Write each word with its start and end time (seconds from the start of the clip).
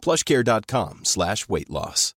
plushcare.com 0.00 1.00
slash 1.04 1.48
weight 1.48 1.70
loss. 1.70 2.14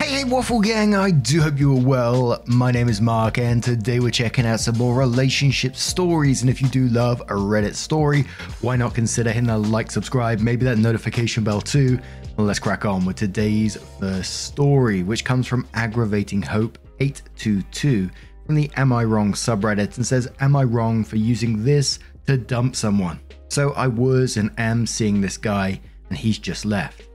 Hey, 0.00 0.14
hey, 0.14 0.24
Waffle 0.24 0.60
Gang, 0.60 0.94
I 0.94 1.10
do 1.10 1.42
hope 1.42 1.58
you 1.58 1.76
are 1.76 1.80
well. 1.80 2.42
My 2.46 2.70
name 2.70 2.88
is 2.88 3.00
Mark, 3.00 3.36
and 3.36 3.62
today 3.62 4.00
we're 4.00 4.10
checking 4.10 4.46
out 4.46 4.60
some 4.60 4.78
more 4.78 4.94
relationship 4.94 5.76
stories. 5.76 6.40
And 6.40 6.48
if 6.48 6.62
you 6.62 6.68
do 6.68 6.86
love 6.88 7.20
a 7.22 7.34
Reddit 7.34 7.74
story, 7.74 8.24
why 8.62 8.76
not 8.76 8.94
consider 8.94 9.30
hitting 9.30 9.48
that 9.48 9.58
like, 9.58 9.90
subscribe, 9.90 10.40
maybe 10.40 10.64
that 10.64 10.78
notification 10.78 11.44
bell 11.44 11.60
too? 11.60 11.98
Well, 12.36 12.46
let's 12.46 12.58
crack 12.58 12.86
on 12.86 13.04
with 13.04 13.16
today's 13.16 13.76
first 13.98 14.44
story, 14.44 15.02
which 15.02 15.24
comes 15.24 15.46
from 15.46 15.68
Aggravating 15.74 16.40
Hope 16.40 16.78
822 17.00 18.08
from 18.46 18.54
the 18.54 18.70
Am 18.76 18.94
I 18.94 19.04
Wrong 19.04 19.32
subreddit 19.32 19.96
and 19.96 20.06
says, 20.06 20.26
Am 20.40 20.56
I 20.56 20.64
wrong 20.64 21.04
for 21.04 21.16
using 21.16 21.64
this 21.64 21.98
to 22.28 22.36
dump 22.36 22.76
someone? 22.76 23.18
So 23.48 23.72
I 23.72 23.86
was 23.86 24.36
and 24.36 24.50
am 24.58 24.86
seeing 24.86 25.18
this 25.18 25.38
guy, 25.38 25.80
and 26.10 26.18
he's 26.18 26.38
just 26.38 26.66
left. 26.66 27.08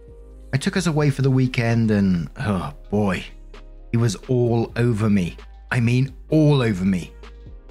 I 0.51 0.57
took 0.57 0.75
us 0.75 0.87
away 0.87 1.11
for 1.11 1.21
the 1.21 1.29
weekend, 1.29 1.91
and 1.91 2.29
oh 2.39 2.73
boy, 2.89 3.23
he 3.91 3.97
was 3.97 4.15
all 4.27 4.71
over 4.75 5.11
me. 5.11 5.37
I 5.71 5.79
mean, 5.79 6.15
all 6.29 6.63
over 6.63 6.83
me. 6.83 7.13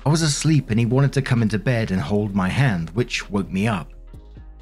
I 0.06 0.08
was 0.08 0.22
asleep 0.22 0.70
and 0.70 0.78
he 0.78 0.86
wanted 0.86 1.12
to 1.14 1.22
come 1.22 1.42
into 1.42 1.58
bed 1.58 1.90
and 1.90 2.00
hold 2.00 2.32
my 2.32 2.48
hand, 2.48 2.90
which 2.90 3.28
woke 3.28 3.50
me 3.50 3.66
up. 3.66 3.92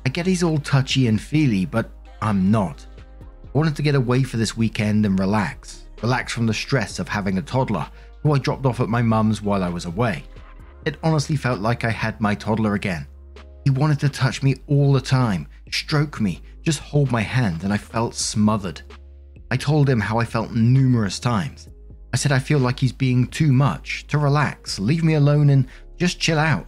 I 0.06 0.08
get 0.08 0.24
he's 0.24 0.42
all 0.42 0.58
touchy 0.58 1.06
and 1.06 1.20
feely, 1.20 1.66
but 1.66 1.90
I'm 2.22 2.50
not. 2.50 2.86
I 3.20 3.58
wanted 3.58 3.76
to 3.76 3.82
get 3.82 3.94
away 3.94 4.22
for 4.22 4.38
this 4.38 4.56
weekend 4.56 5.04
and 5.04 5.18
relax. 5.18 5.84
Relax 6.00 6.32
from 6.32 6.46
the 6.46 6.54
stress 6.54 6.98
of 6.98 7.08
having 7.08 7.36
a 7.36 7.42
toddler, 7.42 7.86
who 8.22 8.32
I 8.32 8.38
dropped 8.38 8.64
off 8.64 8.80
at 8.80 8.88
my 8.88 9.02
mum's 9.02 9.42
while 9.42 9.62
I 9.62 9.68
was 9.68 9.84
away. 9.84 10.24
It 10.84 10.96
honestly 11.02 11.36
felt 11.36 11.60
like 11.60 11.84
I 11.84 11.90
had 11.90 12.20
my 12.20 12.34
toddler 12.34 12.74
again. 12.74 13.06
He 13.64 13.70
wanted 13.70 14.00
to 14.00 14.08
touch 14.08 14.42
me 14.42 14.56
all 14.66 14.92
the 14.92 15.00
time, 15.00 15.46
stroke 15.70 16.20
me, 16.20 16.40
just 16.62 16.80
hold 16.80 17.12
my 17.12 17.20
hand, 17.20 17.64
and 17.64 17.72
I 17.72 17.76
felt 17.76 18.14
smothered. 18.14 18.82
I 19.50 19.56
told 19.56 19.88
him 19.88 20.00
how 20.00 20.18
I 20.18 20.24
felt 20.24 20.52
numerous 20.52 21.18
times. 21.18 21.68
I 22.12 22.16
said 22.16 22.32
I 22.32 22.38
feel 22.38 22.58
like 22.58 22.80
he's 22.80 22.92
being 22.92 23.26
too 23.26 23.52
much, 23.52 24.06
to 24.08 24.18
relax, 24.18 24.78
leave 24.78 25.04
me 25.04 25.14
alone, 25.14 25.50
and 25.50 25.66
just 25.98 26.18
chill 26.18 26.38
out. 26.38 26.66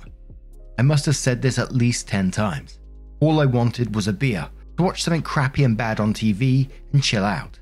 I 0.78 0.82
must 0.82 1.06
have 1.06 1.16
said 1.16 1.41
this 1.41 1.58
at 1.58 1.72
least 1.72 2.08
10 2.08 2.30
times. 2.30 2.80
All 3.20 3.41
I 3.41 3.47
wanted 3.47 3.94
was 3.94 4.08
a 4.08 4.12
beer, 4.12 4.48
to 4.76 4.82
watch 4.82 5.02
something 5.02 5.22
crappy 5.22 5.64
and 5.64 5.76
bad 5.76 6.00
on 6.00 6.12
TV, 6.12 6.69
and 6.92 7.02
chill 7.02 7.24
out. 7.24 7.58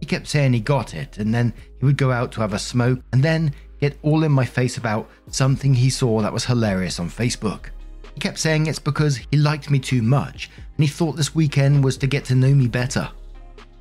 He 0.00 0.06
kept 0.06 0.26
saying 0.26 0.52
he 0.52 0.60
got 0.60 0.94
it, 0.94 1.18
and 1.18 1.32
then 1.32 1.54
he 1.78 1.86
would 1.86 1.96
go 1.96 2.10
out 2.10 2.32
to 2.32 2.40
have 2.40 2.52
a 2.52 2.58
smoke, 2.58 3.00
and 3.12 3.22
then 3.22 3.54
get 3.88 3.98
all 4.02 4.24
in 4.24 4.32
my 4.32 4.46
face 4.46 4.78
about 4.78 5.10
something 5.28 5.74
he 5.74 5.90
saw 5.90 6.22
that 6.22 6.32
was 6.32 6.46
hilarious 6.46 6.98
on 6.98 7.10
Facebook. 7.10 7.66
He 8.14 8.20
kept 8.20 8.38
saying 8.38 8.66
it's 8.66 8.78
because 8.78 9.16
he 9.30 9.36
liked 9.36 9.70
me 9.70 9.78
too 9.78 10.00
much 10.00 10.48
and 10.56 10.84
he 10.84 10.86
thought 10.86 11.16
this 11.16 11.34
weekend 11.34 11.84
was 11.84 11.98
to 11.98 12.06
get 12.06 12.24
to 12.26 12.34
know 12.34 12.54
me 12.54 12.66
better. 12.66 13.06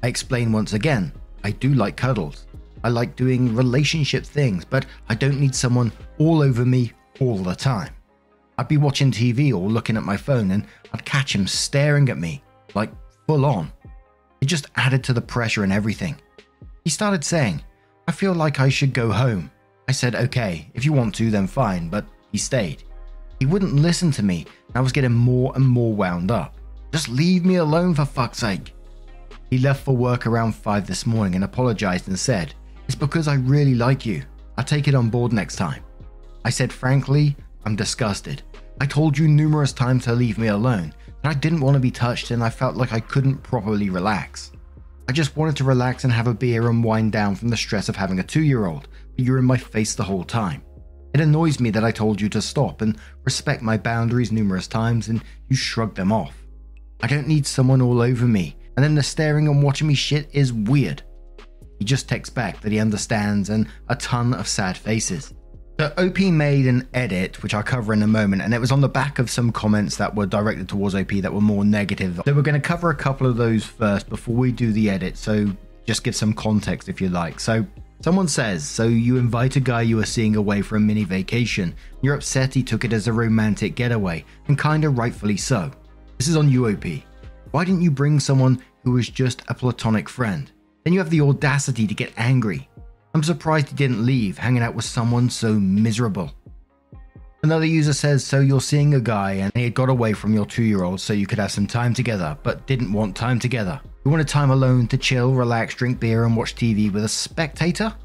I 0.04 0.08
explain 0.08 0.52
once 0.52 0.74
again 0.74 1.14
I 1.46 1.52
do 1.52 1.74
like 1.74 1.96
cuddles. 1.96 2.48
I 2.84 2.90
like 2.90 3.16
doing 3.16 3.56
relationship 3.56 4.26
things, 4.26 4.66
but 4.66 4.86
I 5.08 5.16
don't 5.16 5.40
need 5.40 5.56
someone 5.56 5.94
all 6.20 6.42
over 6.42 6.66
me 6.66 6.92
all 7.22 7.38
the 7.38 7.56
time. 7.56 7.94
I'd 8.58 8.68
be 8.68 8.76
watching 8.78 9.10
TV 9.10 9.52
or 9.52 9.70
looking 9.70 9.96
at 9.96 10.04
my 10.04 10.18
phone 10.18 10.52
and 10.52 10.66
I'd 10.92 11.06
catch 11.06 11.34
him 11.34 11.48
staring 11.48 12.10
at 12.10 12.18
me, 12.18 12.44
like 12.76 12.92
full 13.26 13.46
on. 13.46 13.72
It 14.42 14.48
just 14.48 14.68
added 14.76 15.02
to 15.06 15.14
the 15.14 15.22
pressure 15.22 15.64
and 15.64 15.72
everything. 15.72 16.18
He 16.84 16.90
started 16.90 17.24
saying, 17.24 17.64
I 18.06 18.12
feel 18.12 18.34
like 18.34 18.60
I 18.60 18.68
should 18.68 18.94
go 18.94 19.10
home. 19.10 19.50
I 19.88 19.92
said, 19.92 20.16
okay, 20.16 20.70
if 20.74 20.86
you 20.86 20.94
want 20.94 21.14
to, 21.16 21.30
then 21.30 21.48
fine, 21.48 21.90
but 21.90 22.06
he 22.32 22.38
stayed. 22.38 22.84
He 23.40 23.46
wouldn't 23.46 23.76
listen 23.76 24.12
to 24.12 24.24
me, 24.24 24.46
and 24.68 24.78
I 24.78 24.82
was 24.82 24.92
getting 24.92 25.12
more 25.14 25.52
and 25.56 25.66
more 25.66 25.94
wound 25.94 26.32
up. 26.32 26.56
Just 26.92 27.10
leave 27.10 27.44
me 27.44 27.56
alone 27.56 27.94
for 27.94 28.06
fuck's 28.06 28.40
sake. 28.40 28.74
He 29.50 29.58
left 29.58 29.84
for 29.84 29.96
work 29.96 30.26
around 30.26 30.54
5 30.54 30.88
this 30.88 31.06
morning 31.06 31.36
and 31.36 31.44
apologized 31.44 32.08
and 32.08 32.18
said, 32.18 32.54
It's 32.86 32.96
because 32.96 33.28
I 33.28 33.36
really 33.36 33.76
like 33.76 34.06
you. 34.06 34.24
I'll 34.58 34.64
take 34.64 34.88
it 34.88 34.96
on 34.96 35.10
board 35.10 35.34
next 35.34 35.58
time. 35.58 35.84
I 36.46 36.50
said, 36.50 36.72
Frankly, 36.72 37.36
I'm 37.66 37.76
disgusted. 37.76 38.42
I 38.80 38.86
told 38.86 39.18
you 39.18 39.28
numerous 39.28 39.74
times 39.74 40.06
to 40.06 40.14
leave 40.14 40.38
me 40.38 40.48
alone, 40.48 40.94
that 41.22 41.30
I 41.30 41.34
didn't 41.34 41.62
want 41.62 41.76
to 41.76 41.80
be 41.80 41.92
touched 41.92 42.32
and 42.32 42.44
I 42.44 42.50
felt 42.50 42.76
like 42.76 42.94
I 42.94 43.00
couldn't 43.00 43.44
properly 43.44 43.90
relax. 43.90 44.52
I 45.08 45.12
just 45.12 45.36
wanted 45.36 45.56
to 45.58 45.64
relax 45.64 46.04
and 46.04 46.14
have 46.14 46.28
a 46.28 46.34
beer 46.34 46.70
and 46.70 46.84
wind 46.84 47.12
down 47.12 47.36
from 47.36 47.50
the 47.50 47.58
stress 47.58 47.90
of 47.90 47.96
having 47.96 48.20
a 48.20 48.24
two 48.24 48.42
year 48.42 48.66
old, 48.66 48.88
but 49.16 49.26
you're 49.26 49.38
in 49.38 49.46
my 49.46 49.58
face 49.58 49.96
the 49.96 50.04
whole 50.04 50.24
time. 50.24 50.64
It 51.14 51.22
annoys 51.22 51.60
me 51.60 51.70
that 51.72 51.84
I 51.84 51.92
told 51.92 52.20
you 52.20 52.30
to 52.30 52.42
stop 52.42 52.82
and 52.82 52.98
respect 53.24 53.62
my 53.62 53.78
boundaries 53.78 54.32
numerous 54.32 54.68
times 54.68 55.10
and 55.10 55.24
you 55.48 55.56
shrugged 55.56 55.96
them 55.96 56.12
off. 56.12 56.36
I 57.02 57.08
don't 57.08 57.28
need 57.28 57.46
someone 57.46 57.82
all 57.82 58.02
over 58.02 58.26
me, 58.26 58.56
and 58.76 58.84
then 58.84 58.96
the 58.96 59.04
staring 59.04 59.48
and 59.48 59.62
watching 59.62 59.88
me 59.88 59.94
shit 59.94 60.30
is 60.32 60.54
weird. 60.54 61.04
He 61.78 61.86
just 61.86 62.08
texts 62.08 62.34
back 62.34 62.62
that 62.62 62.72
he 62.72 62.80
understands 62.80 63.50
and 63.50 63.68
a 63.90 63.96
ton 63.98 64.34
of 64.34 64.48
sad 64.48 64.78
faces. 64.78 65.34
So 65.80 65.92
OP 65.98 66.20
made 66.20 66.66
an 66.68 66.88
edit, 66.94 67.44
which 67.44 67.54
I'll 67.54 67.64
cover 67.64 67.94
in 67.94 68.04
a 68.04 68.08
moment, 68.08 68.42
and 68.42 68.54
it 68.54 68.60
was 68.60 68.72
on 68.72 68.80
the 68.80 68.88
back 68.88 69.20
of 69.20 69.30
some 69.30 69.52
comments 69.52 69.98
that 69.98 70.16
were 70.16 70.26
directed 70.26 70.70
towards 70.70 70.96
OP 70.96 71.10
that 71.10 71.34
were 71.34 71.42
more 71.42 71.66
negative. 71.66 72.22
So 72.26 72.34
we're 72.34 72.42
going 72.42 72.60
to 72.60 72.68
cover 72.68 72.90
a 72.90 72.96
couple 72.96 73.28
of 73.28 73.38
those 73.38 73.66
first 73.66 74.08
before 74.08 74.36
we 74.36 74.52
do 74.52 74.72
the 74.72 74.90
edit, 74.90 75.18
so 75.18 75.48
just 75.86 76.04
give 76.04 76.16
some 76.16 76.32
context 76.32 76.90
if 76.90 77.02
you 77.02 77.10
like. 77.10 77.40
So 77.40 77.66
Someone 78.04 78.28
says, 78.28 78.68
so 78.68 78.84
you 78.84 79.16
invite 79.16 79.56
a 79.56 79.62
guy 79.62 79.82
you 79.82 79.98
are 80.00 80.06
seeing 80.06 80.36
away 80.36 80.62
for 80.62 80.76
a 80.76 80.80
mini 80.80 81.06
vacation. 81.06 81.74
You're 82.02 82.16
upset 82.16 82.54
he 82.54 82.62
took 82.62 82.84
it 82.84 82.92
as 82.92 83.08
a 83.08 83.14
romantic 83.14 83.76
getaway, 83.76 84.26
and 84.50 84.60
kinda 84.60 84.90
rightfully 84.90 85.38
so. 85.38 85.72
This 86.18 86.28
is 86.28 86.36
on 86.36 86.50
UOP. 86.50 87.02
Why 87.52 87.64
didn't 87.64 87.82
you 87.82 87.92
bring 87.92 88.20
someone 88.20 88.62
who 88.84 88.92
was 88.92 89.08
just 89.08 89.44
a 89.48 89.54
platonic 89.54 90.10
friend? 90.10 90.52
Then 90.84 90.92
you 90.92 91.00
have 91.00 91.12
the 91.12 91.22
audacity 91.22 91.88
to 91.88 91.94
get 91.94 92.12
angry. 92.18 92.68
I'm 93.14 93.24
surprised 93.24 93.70
he 93.70 93.76
didn't 93.76 94.06
leave, 94.06 94.38
hanging 94.38 94.64
out 94.64 94.76
with 94.76 94.84
someone 94.84 95.30
so 95.30 95.54
miserable. 95.54 96.30
Another 97.42 97.66
user 97.66 97.94
says, 97.94 98.26
So 98.26 98.42
you're 98.42 98.60
seeing 98.60 98.96
a 98.96 99.00
guy 99.00 99.36
and 99.36 99.54
he 99.56 99.64
had 99.64 99.76
got 99.76 99.88
away 99.88 100.12
from 100.12 100.34
your 100.34 100.46
two 100.46 100.64
year 100.64 100.84
old 100.84 101.00
so 101.00 101.14
you 101.14 101.26
could 101.26 101.40
have 101.40 101.54
some 101.54 101.68
time 101.68 101.94
together, 101.94 102.38
but 102.44 102.68
didn't 102.68 102.92
want 102.92 103.16
time 103.16 103.40
together. 103.40 103.80
You 104.06 104.12
wanted 104.12 104.28
time 104.28 104.52
alone 104.52 104.88
to 104.88 104.98
chill, 104.98 105.34
relax, 105.34 105.76
drink 105.76 105.98
beer, 105.98 106.26
and 106.26 106.36
watch 106.36 106.56
TV 106.56 106.92
with 106.92 107.06
a 107.06 107.08
spectator? 107.08 107.96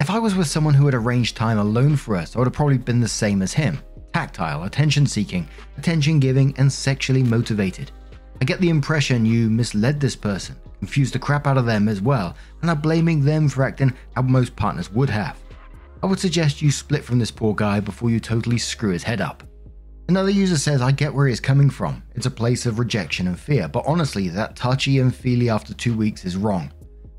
If 0.00 0.10
I 0.10 0.18
was 0.18 0.34
with 0.34 0.48
someone 0.48 0.74
who 0.74 0.86
had 0.86 0.96
arranged 0.96 1.36
time 1.36 1.58
alone 1.58 1.94
for 1.94 2.16
us, 2.16 2.34
I 2.34 2.40
would 2.40 2.48
have 2.48 2.54
probably 2.54 2.78
been 2.78 2.98
the 3.00 3.08
same 3.08 3.40
as 3.42 3.52
him 3.52 3.78
tactile, 4.12 4.64
attention 4.64 5.06
seeking, 5.06 5.46
attention 5.76 6.18
giving, 6.18 6.52
and 6.58 6.72
sexually 6.72 7.22
motivated. 7.22 7.92
I 8.40 8.46
get 8.46 8.60
the 8.60 8.68
impression 8.68 9.24
you 9.24 9.48
misled 9.48 10.00
this 10.00 10.16
person, 10.16 10.56
confused 10.80 11.14
the 11.14 11.20
crap 11.20 11.46
out 11.46 11.56
of 11.56 11.66
them 11.66 11.86
as 11.86 12.00
well, 12.00 12.34
and 12.60 12.70
are 12.70 12.74
blaming 12.74 13.24
them 13.24 13.48
for 13.48 13.62
acting 13.62 13.92
how 14.16 14.22
most 14.22 14.56
partners 14.56 14.90
would 14.90 15.10
have. 15.10 15.38
I 16.02 16.06
would 16.06 16.18
suggest 16.18 16.62
you 16.62 16.72
split 16.72 17.04
from 17.04 17.20
this 17.20 17.30
poor 17.30 17.54
guy 17.54 17.78
before 17.78 18.10
you 18.10 18.18
totally 18.18 18.58
screw 18.58 18.90
his 18.90 19.04
head 19.04 19.20
up. 19.20 19.44
Another 20.08 20.30
user 20.30 20.56
says, 20.56 20.80
I 20.80 20.90
get 20.90 21.12
where 21.12 21.26
he's 21.26 21.38
coming 21.38 21.68
from. 21.68 22.02
It's 22.14 22.24
a 22.24 22.30
place 22.30 22.64
of 22.64 22.78
rejection 22.78 23.26
and 23.26 23.38
fear, 23.38 23.68
but 23.68 23.84
honestly, 23.86 24.28
that 24.28 24.56
touchy 24.56 25.00
and 25.00 25.14
feely 25.14 25.50
after 25.50 25.74
two 25.74 25.94
weeks 25.94 26.24
is 26.24 26.34
wrong. 26.34 26.72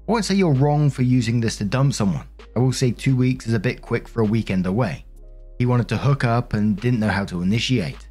I 0.07 0.11
won't 0.11 0.25
say 0.25 0.33
you're 0.33 0.53
wrong 0.53 0.89
for 0.89 1.03
using 1.03 1.39
this 1.39 1.55
to 1.57 1.65
dump 1.65 1.93
someone. 1.93 2.25
I 2.55 2.59
will 2.59 2.73
say 2.73 2.89
two 2.89 3.15
weeks 3.15 3.45
is 3.45 3.53
a 3.53 3.59
bit 3.59 3.83
quick 3.83 4.07
for 4.07 4.21
a 4.21 4.25
weekend 4.25 4.65
away. 4.65 5.05
He 5.59 5.67
wanted 5.67 5.87
to 5.89 5.97
hook 5.97 6.23
up 6.23 6.53
and 6.53 6.81
didn't 6.81 6.99
know 6.99 7.09
how 7.09 7.25
to 7.25 7.43
initiate. 7.43 8.09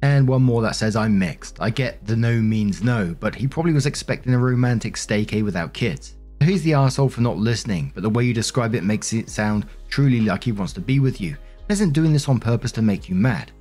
And 0.00 0.26
one 0.26 0.42
more 0.42 0.62
that 0.62 0.76
says, 0.76 0.96
I'm 0.96 1.18
mixed. 1.18 1.58
I 1.60 1.68
get 1.68 2.06
the 2.06 2.16
no 2.16 2.40
means 2.40 2.82
no, 2.82 3.14
but 3.20 3.34
he 3.34 3.46
probably 3.46 3.74
was 3.74 3.84
expecting 3.84 4.32
a 4.32 4.38
romantic 4.38 4.94
staycay 4.94 5.44
without 5.44 5.74
kids. 5.74 6.16
So 6.40 6.48
he's 6.48 6.62
the 6.62 6.72
asshole 6.72 7.10
for 7.10 7.20
not 7.20 7.36
listening, 7.36 7.92
but 7.94 8.02
the 8.02 8.08
way 8.08 8.24
you 8.24 8.32
describe 8.32 8.74
it 8.74 8.84
makes 8.84 9.12
it 9.12 9.28
sound 9.28 9.66
truly 9.90 10.22
like 10.22 10.44
he 10.44 10.52
wants 10.52 10.72
to 10.74 10.80
be 10.80 10.98
with 10.98 11.20
you 11.20 11.36
and 11.60 11.70
isn't 11.70 11.92
doing 11.92 12.14
this 12.14 12.28
on 12.30 12.40
purpose 12.40 12.72
to 12.72 12.80
make 12.80 13.10
you 13.10 13.14
mad. 13.14 13.52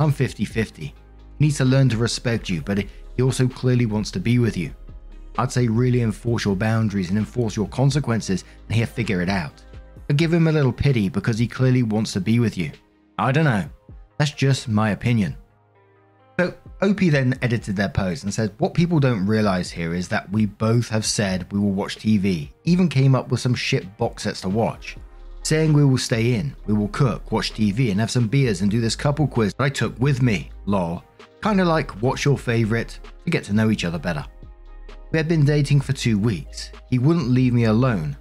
I'm 0.00 0.12
50 0.12 0.46
50. 0.46 0.82
He 0.82 0.94
needs 1.38 1.58
to 1.58 1.64
learn 1.66 1.90
to 1.90 1.98
respect 1.98 2.48
you, 2.48 2.62
but 2.62 2.78
he 3.16 3.22
also 3.22 3.46
clearly 3.46 3.84
wants 3.84 4.10
to 4.12 4.18
be 4.18 4.38
with 4.38 4.56
you. 4.56 4.74
I'd 5.38 5.52
say 5.52 5.68
really 5.68 6.00
enforce 6.00 6.44
your 6.44 6.56
boundaries 6.56 7.10
and 7.10 7.18
enforce 7.18 7.54
your 7.54 7.68
consequences, 7.68 8.44
and 8.66 8.76
he'll 8.76 8.86
figure 8.86 9.20
it 9.20 9.28
out. 9.28 9.62
But 10.06 10.16
give 10.16 10.32
him 10.32 10.48
a 10.48 10.52
little 10.52 10.72
pity 10.72 11.08
because 11.10 11.38
he 11.38 11.46
clearly 11.46 11.82
wants 11.82 12.14
to 12.14 12.20
be 12.20 12.40
with 12.40 12.56
you. 12.56 12.72
I 13.18 13.30
don't 13.30 13.44
know. 13.44 13.64
That's 14.16 14.32
just 14.32 14.68
my 14.68 14.90
opinion. 14.90 15.36
So, 16.38 16.54
Opie 16.80 17.10
then 17.10 17.38
edited 17.42 17.76
their 17.76 17.90
post 17.90 18.24
and 18.24 18.32
said, 18.32 18.54
What 18.56 18.72
people 18.72 19.00
don't 19.00 19.26
realize 19.26 19.70
here 19.70 19.94
is 19.94 20.08
that 20.08 20.30
we 20.32 20.46
both 20.46 20.88
have 20.88 21.04
said 21.04 21.52
we 21.52 21.58
will 21.58 21.72
watch 21.72 21.98
TV, 21.98 22.48
even 22.64 22.88
came 22.88 23.14
up 23.14 23.30
with 23.30 23.40
some 23.40 23.54
shit 23.54 23.98
box 23.98 24.22
sets 24.22 24.40
to 24.40 24.48
watch. 24.48 24.96
Saying 25.42 25.72
we 25.72 25.84
will 25.84 25.98
stay 25.98 26.34
in, 26.34 26.54
we 26.66 26.74
will 26.74 26.88
cook, 26.88 27.32
watch 27.32 27.52
TV, 27.52 27.90
and 27.90 27.98
have 27.98 28.10
some 28.10 28.28
beers 28.28 28.60
and 28.60 28.70
do 28.70 28.80
this 28.80 28.94
couple 28.94 29.26
quiz 29.26 29.54
that 29.54 29.64
I 29.64 29.68
took 29.68 29.98
with 29.98 30.22
me, 30.22 30.50
lol. 30.66 31.02
Kinda 31.42 31.64
like 31.64 31.90
what's 32.02 32.24
your 32.24 32.38
favourite, 32.38 32.98
to 33.24 33.30
get 33.30 33.44
to 33.44 33.52
know 33.52 33.70
each 33.70 33.84
other 33.84 33.98
better. 33.98 34.24
We 35.10 35.18
had 35.18 35.28
been 35.28 35.44
dating 35.44 35.80
for 35.80 35.92
two 35.92 36.18
weeks. 36.18 36.70
He 36.88 36.98
wouldn't 36.98 37.30
leave 37.30 37.52
me 37.52 37.64
alone, 37.64 38.16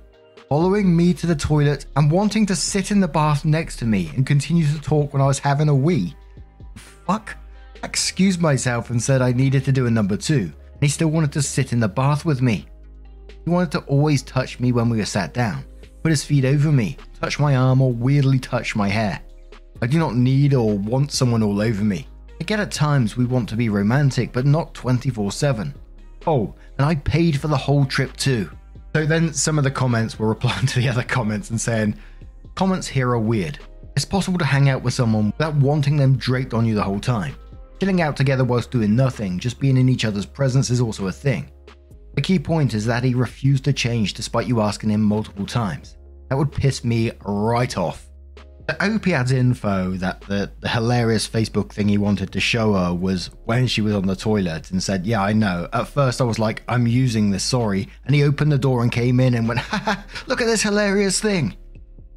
following 0.47 0.95
me 0.95 1.13
to 1.13 1.27
the 1.27 1.35
toilet 1.35 1.85
and 1.95 2.09
wanting 2.09 2.45
to 2.47 2.55
sit 2.55 2.89
in 2.89 2.99
the 2.99 3.07
bath 3.07 3.45
next 3.45 3.75
to 3.77 3.85
me 3.85 4.11
and 4.15 4.25
continue 4.25 4.65
to 4.65 4.81
talk 4.81 5.13
when 5.13 5.21
I 5.21 5.27
was 5.27 5.37
having 5.37 5.69
a 5.69 5.75
wee. 5.75 6.15
Fuck? 6.75 7.35
I 7.83 7.85
excused 7.85 8.41
myself 8.41 8.89
and 8.89 9.01
said 9.01 9.21
I 9.21 9.33
needed 9.33 9.65
to 9.65 9.71
do 9.71 9.85
a 9.85 9.91
number 9.91 10.17
two, 10.17 10.51
and 10.73 10.81
he 10.81 10.87
still 10.87 11.09
wanted 11.09 11.31
to 11.33 11.41
sit 11.41 11.73
in 11.73 11.79
the 11.79 11.87
bath 11.87 12.25
with 12.25 12.41
me. 12.41 12.65
He 13.45 13.49
wanted 13.51 13.71
to 13.73 13.79
always 13.81 14.23
touch 14.23 14.59
me 14.59 14.71
when 14.71 14.89
we 14.89 14.97
were 14.97 15.05
sat 15.05 15.33
down, 15.33 15.63
put 16.01 16.09
his 16.09 16.23
feet 16.23 16.45
over 16.45 16.71
me, 16.71 16.97
touch 17.21 17.39
my 17.39 17.55
arm, 17.55 17.81
or 17.81 17.91
weirdly 17.91 18.39
touch 18.39 18.75
my 18.75 18.87
hair. 18.87 19.21
I 19.81 19.87
do 19.87 19.97
not 19.97 20.15
need 20.15 20.53
or 20.53 20.77
want 20.77 21.11
someone 21.11 21.43
all 21.43 21.61
over 21.61 21.83
me. 21.83 22.07
I 22.39 22.43
get 22.43 22.59
at 22.59 22.71
times 22.71 23.17
we 23.17 23.25
want 23.25 23.49
to 23.49 23.55
be 23.55 23.69
romantic, 23.69 24.31
but 24.31 24.45
not 24.45 24.73
24 24.73 25.31
7. 25.31 25.73
Oh, 26.27 26.53
and 26.77 26.85
I 26.85 26.95
paid 26.95 27.39
for 27.39 27.47
the 27.47 27.57
whole 27.57 27.85
trip 27.85 28.15
too. 28.17 28.49
So 28.95 29.05
then 29.05 29.33
some 29.33 29.57
of 29.57 29.63
the 29.63 29.71
comments 29.71 30.17
were 30.17 30.27
replying 30.27 30.65
to 30.67 30.79
the 30.79 30.89
other 30.89 31.03
comments 31.03 31.49
and 31.49 31.59
saying, 31.59 31.95
Comments 32.55 32.85
here 32.87 33.11
are 33.11 33.19
weird. 33.19 33.59
It's 33.95 34.05
possible 34.05 34.39
to 34.39 34.45
hang 34.45 34.69
out 34.69 34.81
with 34.81 34.93
someone 34.93 35.27
without 35.27 35.55
wanting 35.55 35.97
them 35.97 36.17
draped 36.17 36.53
on 36.53 36.65
you 36.65 36.75
the 36.75 36.83
whole 36.83 36.99
time. 36.99 37.35
Chilling 37.79 38.01
out 38.01 38.17
together 38.17 38.43
whilst 38.43 38.71
doing 38.71 38.95
nothing, 38.95 39.39
just 39.39 39.59
being 39.59 39.77
in 39.77 39.87
each 39.87 40.05
other's 40.05 40.25
presence 40.25 40.69
is 40.69 40.81
also 40.81 41.07
a 41.07 41.11
thing. 41.11 41.49
The 42.15 42.21
key 42.21 42.39
point 42.39 42.73
is 42.73 42.85
that 42.85 43.03
he 43.03 43.13
refused 43.13 43.63
to 43.65 43.73
change 43.73 44.13
despite 44.13 44.47
you 44.47 44.59
asking 44.59 44.89
him 44.89 45.01
multiple 45.01 45.45
times. 45.45 45.95
That 46.29 46.37
would 46.37 46.51
piss 46.51 46.83
me 46.83 47.11
right 47.25 47.75
off. 47.77 48.09
The 48.67 48.95
OP 48.95 49.07
adds 49.07 49.31
info 49.31 49.93
that 49.93 50.21
the, 50.21 50.51
the 50.59 50.69
hilarious 50.69 51.27
Facebook 51.27 51.73
thing 51.73 51.87
he 51.87 51.97
wanted 51.97 52.31
to 52.31 52.39
show 52.39 52.73
her 52.73 52.93
was 52.93 53.31
when 53.45 53.65
she 53.65 53.81
was 53.81 53.95
on 53.95 54.05
the 54.05 54.15
toilet 54.15 54.69
and 54.69 54.81
said, 54.81 55.07
Yeah, 55.07 55.23
I 55.23 55.33
know. 55.33 55.67
At 55.73 55.87
first 55.87 56.21
I 56.21 56.23
was 56.23 56.37
like, 56.37 56.61
I'm 56.67 56.85
using 56.85 57.31
this, 57.31 57.43
sorry. 57.43 57.89
And 58.05 58.13
he 58.13 58.23
opened 58.23 58.51
the 58.51 58.59
door 58.59 58.83
and 58.83 58.91
came 58.91 59.19
in 59.19 59.33
and 59.33 59.47
went, 59.47 59.59
Haha, 59.59 60.03
look 60.27 60.39
at 60.39 60.45
this 60.45 60.61
hilarious 60.61 61.19
thing. 61.19 61.57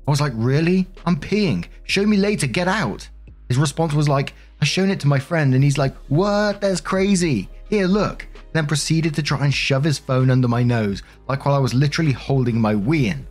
I 0.06 0.10
was 0.10 0.20
like, 0.20 0.34
Really? 0.36 0.86
I'm 1.06 1.16
peeing. 1.16 1.64
Show 1.84 2.04
me 2.04 2.18
later, 2.18 2.46
get 2.46 2.68
out. 2.68 3.08
His 3.48 3.56
response 3.56 3.94
was 3.94 4.10
like, 4.10 4.34
I've 4.60 4.68
shown 4.68 4.90
it 4.90 5.00
to 5.00 5.08
my 5.08 5.18
friend 5.18 5.54
and 5.54 5.64
he's 5.64 5.78
like, 5.78 5.96
What? 6.08 6.60
That's 6.60 6.82
crazy. 6.82 7.48
Here, 7.70 7.86
look. 7.86 8.26
Then 8.52 8.66
proceeded 8.66 9.14
to 9.14 9.22
try 9.22 9.44
and 9.44 9.54
shove 9.54 9.84
his 9.84 9.98
phone 9.98 10.28
under 10.28 10.48
my 10.48 10.62
nose, 10.62 11.02
like 11.30 11.46
while 11.46 11.54
I 11.54 11.58
was 11.58 11.72
literally 11.72 12.12
holding 12.12 12.60
my 12.60 12.74
wee 12.74 13.08
in. 13.08 13.26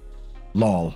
Lol 0.53 0.95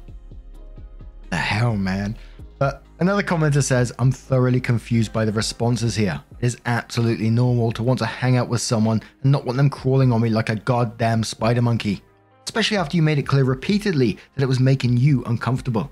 the 1.36 1.42
hell, 1.42 1.76
man? 1.76 2.16
But 2.60 2.84
another 3.00 3.22
commenter 3.22 3.62
says, 3.62 3.92
I'm 4.00 4.12
thoroughly 4.12 4.62
confused 4.62 5.12
by 5.12 5.26
the 5.26 5.34
responses 5.34 5.96
here. 5.96 6.22
It 6.40 6.46
is 6.46 6.58
absolutely 6.66 7.30
normal 7.30 7.72
to 7.74 7.84
want 7.84 8.00
to 8.00 8.06
hang 8.06 8.38
out 8.38 8.48
with 8.48 8.62
someone 8.62 9.02
and 9.22 9.32
not 9.32 9.46
want 9.46 9.58
them 9.58 9.70
crawling 9.70 10.14
on 10.14 10.22
me 10.22 10.30
like 10.30 10.50
a 10.50 10.56
goddamn 10.56 11.24
spider 11.24 11.62
monkey. 11.62 12.02
Especially 12.46 12.78
after 12.78 12.96
you 12.96 13.04
made 13.04 13.18
it 13.18 13.28
clear 13.28 13.44
repeatedly 13.44 14.18
that 14.36 14.44
it 14.44 14.48
was 14.48 14.60
making 14.60 14.96
you 14.96 15.24
uncomfortable. 15.26 15.92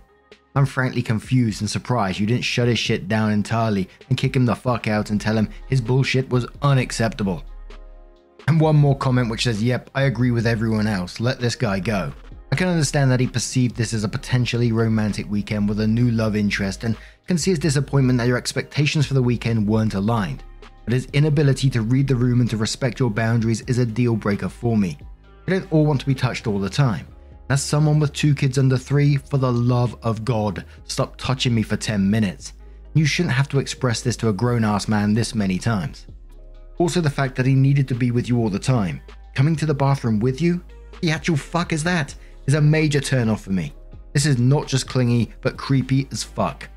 I'm 0.56 0.66
frankly 0.66 1.02
confused 1.02 1.62
and 1.62 1.70
surprised 1.70 2.20
you 2.20 2.28
didn't 2.28 2.44
shut 2.44 2.68
his 2.68 2.80
shit 2.80 3.08
down 3.08 3.32
entirely 3.32 3.90
and 4.08 4.18
kick 4.18 4.36
him 4.36 4.46
the 4.46 4.56
fuck 4.56 4.88
out 4.88 5.10
and 5.10 5.20
tell 5.20 5.36
him 5.36 5.50
his 5.68 5.82
bullshit 5.82 6.30
was 6.30 6.46
unacceptable. 6.62 7.44
And 8.48 8.62
one 8.62 8.76
more 8.76 8.98
comment 8.98 9.30
which 9.30 9.44
says, 9.44 9.64
Yep, 9.64 9.90
I 9.96 10.04
agree 10.04 10.32
with 10.32 10.46
everyone 10.46 10.86
else. 10.86 11.20
Let 11.20 11.40
this 11.40 11.56
guy 11.56 11.80
go. 11.80 12.14
I 12.54 12.56
can 12.56 12.68
understand 12.68 13.10
that 13.10 13.20
he 13.20 13.26
perceived 13.26 13.76
this 13.76 13.96
as 13.96 14.04
a 14.04 14.08
potentially 14.08 14.72
romantic 14.72 15.28
weekend 15.28 15.68
with 15.68 15.80
a 15.80 15.88
new 15.88 16.12
love 16.12 16.36
interest 16.36 16.84
and 16.84 16.96
can 17.26 17.36
see 17.36 17.50
his 17.50 17.58
disappointment 17.58 18.20
that 18.20 18.28
your 18.28 18.38
expectations 18.38 19.08
for 19.08 19.16
the 19.16 19.24
weekend 19.24 19.68
weren't 19.68 19.96
aligned. 19.96 20.44
But 20.86 20.94
his 20.94 21.08
inability 21.14 21.72
to 21.72 21.82
read 21.82 22.08
the 22.08 22.16
room 22.16 22.42
and 22.42 22.50
to 22.52 22.58
respect 22.58 23.00
your 23.00 23.10
boundaries 23.10 23.62
is 23.62 23.80
a 23.80 23.86
deal 23.88 24.16
breaker 24.16 24.50
for 24.50 24.78
me. 24.78 25.00
We 25.48 25.54
don't 25.54 25.74
all 25.74 25.84
want 25.84 26.02
to 26.02 26.06
be 26.06 26.14
touched 26.14 26.46
all 26.46 26.60
the 26.60 26.70
time. 26.70 27.08
As 27.50 27.64
someone 27.64 28.00
with 28.00 28.14
two 28.14 28.36
kids 28.36 28.60
under 28.60 28.78
three, 28.78 29.18
for 29.18 29.40
the 29.40 29.52
love 29.52 29.98
of 30.04 30.24
God, 30.24 30.64
stop 30.84 31.18
touching 31.18 31.56
me 31.56 31.64
for 31.64 31.76
10 31.76 32.08
minutes. 32.08 32.54
You 32.94 33.08
shouldn't 33.08 33.34
have 33.34 33.50
to 33.50 33.58
express 33.58 34.04
this 34.04 34.18
to 34.18 34.30
a 34.30 34.34
grown 34.34 34.64
ass 34.64 34.88
man 34.88 35.16
this 35.16 35.34
many 35.34 35.58
times. 35.58 36.06
Also, 36.78 37.02
the 37.02 37.10
fact 37.10 37.36
that 37.38 37.48
he 37.48 37.56
needed 37.56 37.88
to 37.88 37.96
be 37.96 38.12
with 38.12 38.30
you 38.30 38.38
all 38.38 38.52
the 38.52 38.60
time. 38.60 39.02
Coming 39.34 39.56
to 39.56 39.66
the 39.66 39.74
bathroom 39.74 40.20
with 40.20 40.40
you? 40.40 40.64
The 41.02 41.10
actual 41.10 41.36
fuck 41.36 41.74
is 41.74 41.84
that? 41.86 42.14
Is 42.46 42.54
a 42.54 42.62
major 42.62 43.00
turn-off 43.00 43.44
for 43.44 43.52
me. 43.52 43.74
This 44.14 44.26
is 44.26 44.38
not 44.38 44.68
just 44.68 44.88
clingy, 44.88 45.32
but 45.42 45.58
creepy 45.58 46.08
as 46.12 46.24
fuck. 46.24 46.70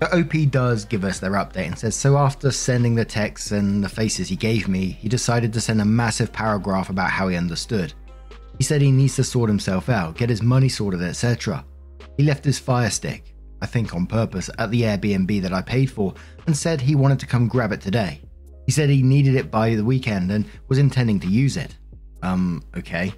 But 0.00 0.12
OP 0.12 0.50
does 0.50 0.84
give 0.84 1.04
us 1.04 1.20
their 1.20 1.32
update 1.32 1.66
and 1.66 1.78
says 1.78 1.94
so 1.94 2.16
after 2.16 2.50
sending 2.50 2.94
the 2.94 3.04
texts 3.04 3.52
and 3.52 3.82
the 3.82 3.88
faces 3.88 4.28
he 4.28 4.36
gave 4.36 4.68
me, 4.68 4.86
he 4.86 5.08
decided 5.08 5.52
to 5.52 5.60
send 5.60 5.80
a 5.80 5.84
massive 5.84 6.32
paragraph 6.32 6.90
about 6.90 7.10
how 7.10 7.28
he 7.28 7.36
understood. 7.36 7.94
He 8.58 8.64
said 8.64 8.82
he 8.82 8.92
needs 8.92 9.16
to 9.16 9.24
sort 9.24 9.48
himself 9.48 9.88
out, 9.88 10.16
get 10.16 10.28
his 10.28 10.42
money 10.42 10.68
sorted, 10.68 11.02
etc. 11.02 11.64
He 12.16 12.24
left 12.24 12.44
his 12.44 12.58
fire 12.58 12.90
stick, 12.90 13.34
I 13.62 13.66
think 13.66 13.94
on 13.94 14.06
purpose, 14.06 14.50
at 14.58 14.70
the 14.70 14.82
Airbnb 14.82 15.42
that 15.42 15.52
I 15.52 15.62
paid 15.62 15.90
for 15.90 16.14
and 16.46 16.56
said 16.56 16.80
he 16.80 16.94
wanted 16.94 17.20
to 17.20 17.26
come 17.26 17.48
grab 17.48 17.72
it 17.72 17.80
today. 17.80 18.20
He 18.66 18.72
said 18.72 18.90
he 18.90 19.02
needed 19.02 19.36
it 19.36 19.50
by 19.50 19.74
the 19.74 19.84
weekend 19.84 20.30
and 20.30 20.44
was 20.68 20.78
intending 20.78 21.20
to 21.20 21.28
use 21.28 21.56
it. 21.56 21.76
Um, 22.22 22.62
okay. 22.76 23.12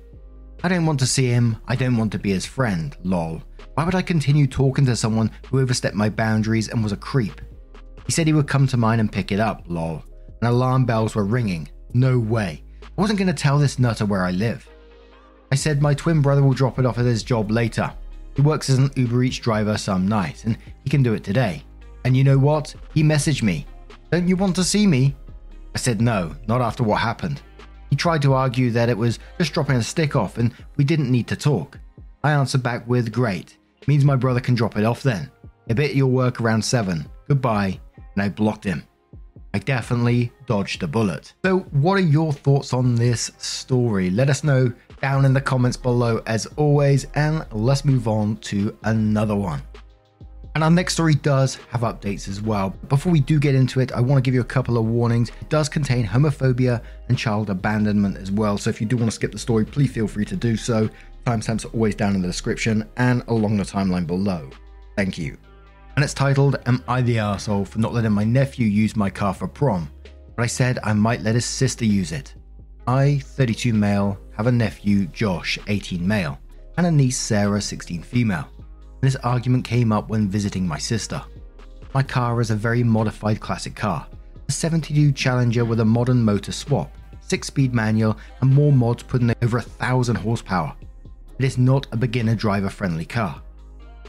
I 0.62 0.68
don't 0.68 0.86
want 0.86 0.98
to 1.00 1.06
see 1.06 1.26
him, 1.26 1.56
I 1.66 1.76
don't 1.76 1.96
want 1.96 2.12
to 2.12 2.18
be 2.18 2.30
his 2.30 2.46
friend, 2.46 2.96
lol. 3.04 3.42
Why 3.74 3.84
would 3.84 3.94
I 3.94 4.02
continue 4.02 4.46
talking 4.46 4.86
to 4.86 4.96
someone 4.96 5.30
who 5.48 5.60
overstepped 5.60 5.94
my 5.94 6.08
boundaries 6.08 6.68
and 6.68 6.82
was 6.82 6.92
a 6.92 6.96
creep? 6.96 7.40
He 8.06 8.12
said 8.12 8.26
he 8.26 8.32
would 8.32 8.48
come 8.48 8.66
to 8.68 8.76
mine 8.76 9.00
and 9.00 9.12
pick 9.12 9.32
it 9.32 9.40
up, 9.40 9.64
lol. 9.68 10.02
And 10.40 10.48
alarm 10.48 10.86
bells 10.86 11.14
were 11.14 11.24
ringing. 11.24 11.68
No 11.92 12.18
way. 12.18 12.62
I 12.82 13.00
wasn't 13.00 13.18
going 13.18 13.28
to 13.28 13.34
tell 13.34 13.58
this 13.58 13.78
nutter 13.78 14.06
where 14.06 14.24
I 14.24 14.30
live. 14.30 14.68
I 15.52 15.54
said 15.54 15.82
my 15.82 15.94
twin 15.94 16.22
brother 16.22 16.42
will 16.42 16.52
drop 16.52 16.78
it 16.78 16.86
off 16.86 16.98
at 16.98 17.04
his 17.04 17.22
job 17.22 17.50
later. 17.50 17.92
He 18.34 18.42
works 18.42 18.70
as 18.70 18.78
an 18.78 18.90
Uber 18.96 19.24
Eats 19.24 19.38
driver 19.38 19.76
some 19.76 20.08
night, 20.08 20.44
and 20.44 20.56
he 20.84 20.90
can 20.90 21.02
do 21.02 21.14
it 21.14 21.24
today. 21.24 21.62
And 22.04 22.16
you 22.16 22.24
know 22.24 22.38
what? 22.38 22.74
He 22.94 23.02
messaged 23.02 23.42
me. 23.42 23.66
Don't 24.10 24.28
you 24.28 24.36
want 24.36 24.56
to 24.56 24.64
see 24.64 24.86
me? 24.86 25.14
I 25.74 25.78
said 25.78 26.00
no, 26.00 26.34
not 26.46 26.60
after 26.60 26.82
what 26.82 27.00
happened. 27.00 27.42
He 27.90 27.96
tried 27.96 28.22
to 28.22 28.34
argue 28.34 28.70
that 28.72 28.88
it 28.88 28.96
was 28.96 29.18
just 29.38 29.52
dropping 29.52 29.76
a 29.76 29.82
stick 29.82 30.16
off 30.16 30.38
and 30.38 30.52
we 30.76 30.84
didn't 30.84 31.10
need 31.10 31.26
to 31.28 31.36
talk. 31.36 31.78
I 32.24 32.32
answered 32.32 32.62
back 32.62 32.86
with, 32.88 33.12
Great, 33.12 33.56
means 33.86 34.04
my 34.04 34.16
brother 34.16 34.40
can 34.40 34.54
drop 34.54 34.76
it 34.76 34.84
off 34.84 35.02
then. 35.02 35.30
I 35.68 35.74
bet 35.74 35.94
you'll 35.94 36.10
work 36.10 36.40
around 36.40 36.62
7. 36.62 37.06
Goodbye. 37.28 37.80
And 38.14 38.22
I 38.22 38.28
blocked 38.28 38.64
him. 38.64 38.86
I 39.54 39.58
definitely 39.58 40.32
dodged 40.46 40.82
a 40.82 40.86
bullet. 40.86 41.32
So, 41.44 41.60
what 41.70 41.94
are 41.94 42.00
your 42.00 42.32
thoughts 42.32 42.72
on 42.72 42.94
this 42.94 43.30
story? 43.38 44.10
Let 44.10 44.28
us 44.28 44.44
know 44.44 44.72
down 45.00 45.24
in 45.24 45.32
the 45.32 45.40
comments 45.40 45.76
below 45.76 46.22
as 46.26 46.46
always, 46.56 47.06
and 47.14 47.46
let's 47.52 47.84
move 47.84 48.06
on 48.06 48.36
to 48.38 48.76
another 48.84 49.34
one. 49.34 49.62
And 50.56 50.64
our 50.64 50.70
next 50.70 50.94
story 50.94 51.16
does 51.16 51.56
have 51.68 51.82
updates 51.82 52.28
as 52.28 52.40
well. 52.40 52.70
Before 52.88 53.12
we 53.12 53.20
do 53.20 53.38
get 53.38 53.54
into 53.54 53.78
it, 53.80 53.92
I 53.92 54.00
want 54.00 54.16
to 54.16 54.22
give 54.22 54.32
you 54.32 54.40
a 54.40 54.44
couple 54.44 54.78
of 54.78 54.86
warnings. 54.86 55.28
It 55.42 55.50
does 55.50 55.68
contain 55.68 56.06
homophobia 56.06 56.80
and 57.10 57.18
child 57.18 57.50
abandonment 57.50 58.16
as 58.16 58.32
well. 58.32 58.56
So 58.56 58.70
if 58.70 58.80
you 58.80 58.86
do 58.86 58.96
want 58.96 59.08
to 59.08 59.14
skip 59.14 59.32
the 59.32 59.38
story, 59.38 59.66
please 59.66 59.92
feel 59.92 60.08
free 60.08 60.24
to 60.24 60.34
do 60.34 60.56
so. 60.56 60.88
Timestamps 61.26 61.66
are 61.66 61.74
always 61.74 61.94
down 61.94 62.14
in 62.14 62.22
the 62.22 62.26
description 62.26 62.88
and 62.96 63.22
along 63.28 63.58
the 63.58 63.64
timeline 63.64 64.06
below. 64.06 64.48
Thank 64.96 65.18
you. 65.18 65.36
And 65.94 66.02
it's 66.02 66.14
titled, 66.14 66.56
Am 66.64 66.82
I 66.88 67.02
the 67.02 67.18
asshole 67.18 67.66
for 67.66 67.78
not 67.78 67.92
letting 67.92 68.12
my 68.12 68.24
nephew 68.24 68.66
use 68.66 68.96
my 68.96 69.10
car 69.10 69.34
for 69.34 69.48
prom? 69.48 69.90
But 70.36 70.44
I 70.44 70.46
said 70.46 70.78
I 70.82 70.94
might 70.94 71.20
let 71.20 71.34
his 71.34 71.44
sister 71.44 71.84
use 71.84 72.12
it. 72.12 72.32
I, 72.86 73.18
32 73.18 73.74
male, 73.74 74.18
have 74.32 74.46
a 74.46 74.52
nephew, 74.52 75.04
Josh, 75.08 75.58
18 75.66 76.08
male, 76.08 76.40
and 76.78 76.86
a 76.86 76.90
niece, 76.90 77.18
Sarah, 77.18 77.60
16 77.60 78.02
female. 78.04 78.48
This 79.00 79.16
argument 79.16 79.64
came 79.64 79.92
up 79.92 80.08
when 80.08 80.28
visiting 80.28 80.66
my 80.66 80.78
sister. 80.78 81.22
My 81.94 82.02
car 82.02 82.40
is 82.40 82.50
a 82.50 82.56
very 82.56 82.82
modified 82.82 83.40
classic 83.40 83.74
car, 83.74 84.06
a 84.48 84.52
72 84.52 85.12
Challenger 85.12 85.64
with 85.64 85.80
a 85.80 85.84
modern 85.84 86.22
motor 86.22 86.52
swap, 86.52 86.92
6 87.20 87.46
speed 87.46 87.74
manual, 87.74 88.16
and 88.40 88.52
more 88.52 88.72
mods 88.72 89.02
putting 89.02 89.34
over 89.42 89.58
a 89.58 89.62
thousand 89.62 90.16
horsepower. 90.16 90.74
It 91.38 91.44
is 91.44 91.58
not 91.58 91.86
a 91.92 91.96
beginner 91.96 92.34
driver 92.34 92.70
friendly 92.70 93.04
car. 93.04 93.42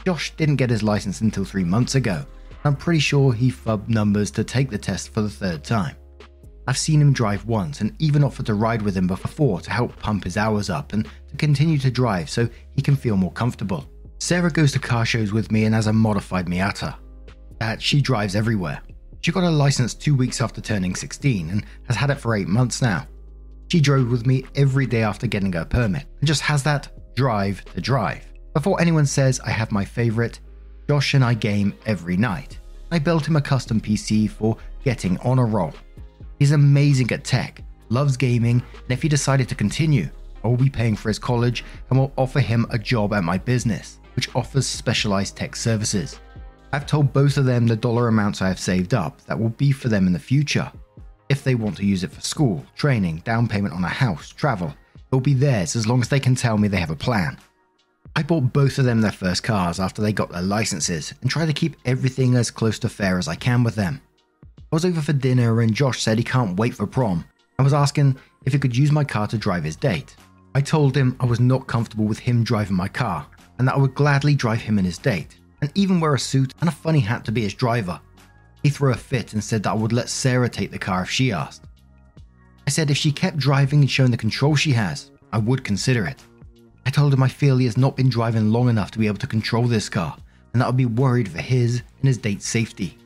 Josh 0.06 0.34
didn't 0.36 0.56
get 0.56 0.70
his 0.70 0.82
license 0.82 1.20
until 1.20 1.44
3 1.44 1.64
months 1.64 1.94
ago, 1.94 2.24
and 2.50 2.58
I'm 2.64 2.76
pretty 2.76 3.00
sure 3.00 3.32
he 3.32 3.50
fubbed 3.50 3.88
numbers 3.88 4.30
to 4.32 4.44
take 4.44 4.70
the 4.70 4.78
test 4.78 5.10
for 5.10 5.20
the 5.20 5.30
third 5.30 5.64
time. 5.64 5.96
I've 6.66 6.78
seen 6.78 7.00
him 7.00 7.12
drive 7.12 7.46
once 7.46 7.80
and 7.80 7.94
even 7.98 8.22
offered 8.22 8.46
to 8.46 8.54
ride 8.54 8.82
with 8.82 8.96
him 8.96 9.06
before 9.06 9.60
to 9.60 9.70
help 9.70 9.96
pump 9.98 10.24
his 10.24 10.36
hours 10.36 10.68
up 10.68 10.92
and 10.92 11.08
to 11.28 11.36
continue 11.36 11.78
to 11.78 11.90
drive 11.90 12.28
so 12.28 12.48
he 12.74 12.82
can 12.82 12.96
feel 12.96 13.16
more 13.16 13.32
comfortable. 13.32 13.88
Sarah 14.18 14.50
goes 14.50 14.72
to 14.72 14.78
car 14.78 15.06
shows 15.06 15.32
with 15.32 15.50
me 15.52 15.64
and 15.64 15.74
has 15.74 15.86
a 15.86 15.92
modified 15.92 16.46
Miata 16.46 16.96
that 17.60 17.80
she 17.80 18.00
drives 18.00 18.36
everywhere. 18.36 18.80
She 19.20 19.32
got 19.32 19.42
her 19.42 19.50
license 19.50 19.94
two 19.94 20.14
weeks 20.14 20.40
after 20.40 20.60
turning 20.60 20.94
16 20.94 21.50
and 21.50 21.64
has 21.84 21.96
had 21.96 22.10
it 22.10 22.16
for 22.20 22.34
eight 22.34 22.48
months 22.48 22.82
now. 22.82 23.06
She 23.68 23.80
drove 23.80 24.10
with 24.10 24.26
me 24.26 24.44
every 24.54 24.86
day 24.86 25.02
after 25.02 25.26
getting 25.26 25.52
her 25.52 25.64
permit 25.64 26.06
and 26.20 26.26
just 26.26 26.42
has 26.42 26.62
that 26.64 26.88
drive 27.14 27.64
to 27.74 27.80
drive. 27.80 28.26
Before 28.54 28.80
anyone 28.80 29.06
says 29.06 29.40
I 29.40 29.50
have 29.50 29.72
my 29.72 29.84
favorite, 29.84 30.40
Josh 30.88 31.14
and 31.14 31.24
I 31.24 31.34
game 31.34 31.74
every 31.86 32.16
night. 32.16 32.58
I 32.90 32.98
built 32.98 33.28
him 33.28 33.36
a 33.36 33.40
custom 33.40 33.80
PC 33.80 34.30
for 34.30 34.56
getting 34.84 35.18
on 35.18 35.38
a 35.38 35.44
roll. 35.44 35.74
He's 36.38 36.52
amazing 36.52 37.10
at 37.12 37.24
tech, 37.24 37.62
loves 37.88 38.16
gaming, 38.16 38.62
and 38.74 38.90
if 38.90 39.02
he 39.02 39.08
decided 39.08 39.48
to 39.48 39.54
continue, 39.54 40.08
I 40.42 40.48
will 40.48 40.56
be 40.56 40.70
paying 40.70 40.96
for 40.96 41.08
his 41.08 41.18
college 41.18 41.64
and 41.90 41.98
will 41.98 42.12
offer 42.16 42.40
him 42.40 42.66
a 42.70 42.78
job 42.78 43.12
at 43.12 43.24
my 43.24 43.36
business, 43.36 43.97
which 44.18 44.34
offers 44.34 44.66
specialized 44.66 45.36
tech 45.36 45.54
services. 45.54 46.18
I've 46.72 46.88
told 46.88 47.12
both 47.12 47.36
of 47.36 47.44
them 47.44 47.68
the 47.68 47.76
dollar 47.76 48.08
amounts 48.08 48.42
I 48.42 48.48
have 48.48 48.58
saved 48.58 48.92
up 48.92 49.24
that 49.26 49.38
will 49.38 49.50
be 49.50 49.70
for 49.70 49.88
them 49.88 50.08
in 50.08 50.12
the 50.12 50.18
future. 50.18 50.72
If 51.28 51.44
they 51.44 51.54
want 51.54 51.76
to 51.76 51.86
use 51.86 52.02
it 52.02 52.10
for 52.10 52.20
school, 52.20 52.66
training, 52.74 53.18
down 53.18 53.46
payment 53.46 53.74
on 53.74 53.84
a 53.84 53.88
house, 53.88 54.30
travel, 54.30 54.74
it 54.96 55.12
will 55.12 55.20
be 55.20 55.34
theirs 55.34 55.76
as 55.76 55.86
long 55.86 56.00
as 56.00 56.08
they 56.08 56.18
can 56.18 56.34
tell 56.34 56.58
me 56.58 56.66
they 56.66 56.80
have 56.80 56.90
a 56.90 56.96
plan. 56.96 57.38
I 58.16 58.24
bought 58.24 58.52
both 58.52 58.80
of 58.80 58.86
them 58.86 59.02
their 59.02 59.12
first 59.12 59.44
cars 59.44 59.78
after 59.78 60.02
they 60.02 60.12
got 60.12 60.32
their 60.32 60.42
licenses 60.42 61.14
and 61.22 61.30
try 61.30 61.46
to 61.46 61.52
keep 61.52 61.76
everything 61.84 62.34
as 62.34 62.50
close 62.50 62.80
to 62.80 62.88
fair 62.88 63.18
as 63.18 63.28
I 63.28 63.36
can 63.36 63.62
with 63.62 63.76
them. 63.76 64.00
I 64.58 64.74
was 64.74 64.84
over 64.84 65.00
for 65.00 65.12
dinner 65.12 65.60
and 65.60 65.72
Josh 65.72 66.02
said 66.02 66.18
he 66.18 66.24
can't 66.24 66.58
wait 66.58 66.74
for 66.74 66.88
prom 66.88 67.24
and 67.56 67.64
was 67.64 67.72
asking 67.72 68.18
if 68.44 68.52
he 68.52 68.58
could 68.58 68.76
use 68.76 68.90
my 68.90 69.04
car 69.04 69.28
to 69.28 69.38
drive 69.38 69.62
his 69.62 69.76
date. 69.76 70.16
I 70.56 70.60
told 70.60 70.96
him 70.96 71.16
I 71.20 71.26
was 71.26 71.38
not 71.38 71.68
comfortable 71.68 72.06
with 72.06 72.18
him 72.18 72.42
driving 72.42 72.74
my 72.74 72.88
car 72.88 73.24
and 73.58 73.66
that 73.66 73.74
I 73.74 73.78
would 73.78 73.94
gladly 73.94 74.34
drive 74.34 74.60
him 74.60 74.78
and 74.78 74.86
his 74.86 74.98
date, 74.98 75.36
and 75.60 75.70
even 75.74 76.00
wear 76.00 76.14
a 76.14 76.18
suit 76.18 76.54
and 76.60 76.68
a 76.68 76.72
funny 76.72 77.00
hat 77.00 77.24
to 77.24 77.32
be 77.32 77.42
his 77.42 77.54
driver. 77.54 78.00
He 78.62 78.70
threw 78.70 78.92
a 78.92 78.96
fit 78.96 79.32
and 79.32 79.42
said 79.42 79.62
that 79.62 79.70
I 79.70 79.74
would 79.74 79.92
let 79.92 80.08
Sarah 80.08 80.48
take 80.48 80.70
the 80.70 80.78
car 80.78 81.02
if 81.02 81.10
she 81.10 81.32
asked. 81.32 81.64
I 82.66 82.70
said 82.70 82.90
if 82.90 82.96
she 82.96 83.12
kept 83.12 83.38
driving 83.38 83.80
and 83.80 83.90
showing 83.90 84.10
the 84.10 84.16
control 84.16 84.54
she 84.54 84.72
has, 84.72 85.10
I 85.32 85.38
would 85.38 85.64
consider 85.64 86.06
it. 86.06 86.22
I 86.86 86.90
told 86.90 87.12
him 87.12 87.22
I 87.22 87.28
feel 87.28 87.58
he 87.58 87.66
has 87.66 87.76
not 87.76 87.96
been 87.96 88.08
driving 88.08 88.50
long 88.50 88.68
enough 88.68 88.90
to 88.92 88.98
be 88.98 89.06
able 89.06 89.18
to 89.18 89.26
control 89.26 89.64
this 89.64 89.88
car, 89.88 90.16
and 90.52 90.60
that 90.60 90.68
I'd 90.68 90.76
be 90.76 90.86
worried 90.86 91.28
for 91.28 91.40
his 91.40 91.82
and 91.98 92.08
his 92.08 92.18
date's 92.18 92.48
safety. 92.48 92.98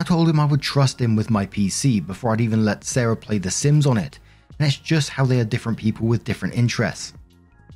I 0.00 0.04
told 0.04 0.28
him 0.28 0.40
I 0.40 0.44
would 0.44 0.60
trust 0.60 1.00
him 1.00 1.14
with 1.14 1.30
my 1.30 1.46
PC 1.46 2.04
before 2.04 2.32
I'd 2.32 2.40
even 2.40 2.64
let 2.64 2.84
Sarah 2.84 3.16
play 3.16 3.38
The 3.38 3.50
Sims 3.50 3.86
on 3.86 3.96
it, 3.98 4.18
and 4.58 4.66
it's 4.66 4.76
just 4.76 5.08
how 5.08 5.24
they 5.24 5.40
are 5.40 5.44
different 5.44 5.78
people 5.78 6.06
with 6.06 6.24
different 6.24 6.54
interests. 6.54 7.12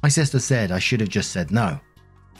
My 0.03 0.09
sister 0.09 0.39
said 0.39 0.73
I 0.73 0.79
should 0.79 1.01
have 1.01 1.09
just 1.09 1.31
said 1.31 1.51
no, 1.51 1.79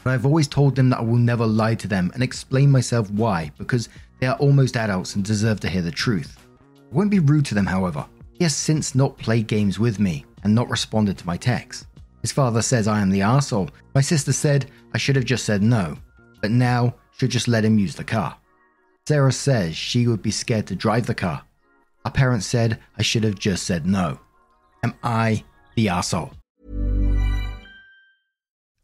but 0.07 0.13
I've 0.13 0.25
always 0.25 0.47
told 0.47 0.73
them 0.73 0.89
that 0.91 0.99
I 0.99 1.01
will 1.01 1.17
never 1.17 1.45
lie 1.45 1.75
to 1.75 1.85
them 1.85 2.11
and 2.13 2.23
explain 2.23 2.71
myself 2.71 3.11
why, 3.11 3.51
because 3.57 3.89
they 4.21 4.27
are 4.27 4.37
almost 4.37 4.77
adults 4.77 5.15
and 5.15 5.25
deserve 5.25 5.59
to 5.59 5.69
hear 5.69 5.81
the 5.81 5.91
truth. 5.91 6.47
I 6.61 6.95
won't 6.95 7.11
be 7.11 7.19
rude 7.19 7.43
to 7.47 7.55
them, 7.55 7.65
however. 7.65 8.05
He 8.31 8.45
has 8.45 8.55
since 8.55 8.95
not 8.95 9.17
played 9.17 9.47
games 9.47 9.79
with 9.79 9.99
me 9.99 10.23
and 10.43 10.55
not 10.55 10.69
responded 10.69 11.17
to 11.17 11.27
my 11.27 11.35
texts. 11.35 11.87
His 12.21 12.31
father 12.31 12.61
says 12.61 12.87
I 12.87 13.01
am 13.01 13.09
the 13.09 13.21
asshole. 13.21 13.69
My 13.93 13.99
sister 13.99 14.31
said 14.31 14.71
I 14.93 14.97
should 14.97 15.17
have 15.17 15.25
just 15.25 15.43
said 15.43 15.61
no, 15.61 15.97
but 16.41 16.51
now 16.51 16.95
should 17.17 17.31
just 17.31 17.49
let 17.49 17.65
him 17.65 17.77
use 17.77 17.95
the 17.95 18.05
car. 18.05 18.37
Sarah 19.09 19.33
says 19.33 19.75
she 19.75 20.07
would 20.07 20.21
be 20.21 20.31
scared 20.31 20.67
to 20.67 20.75
drive 20.77 21.05
the 21.05 21.15
car. 21.15 21.41
Our 22.05 22.11
parents 22.11 22.45
said 22.45 22.79
I 22.97 23.01
should 23.01 23.25
have 23.25 23.37
just 23.37 23.65
said 23.65 23.85
no. 23.85 24.21
Am 24.85 24.93
I 25.03 25.43
the 25.75 25.89
asshole? 25.89 26.31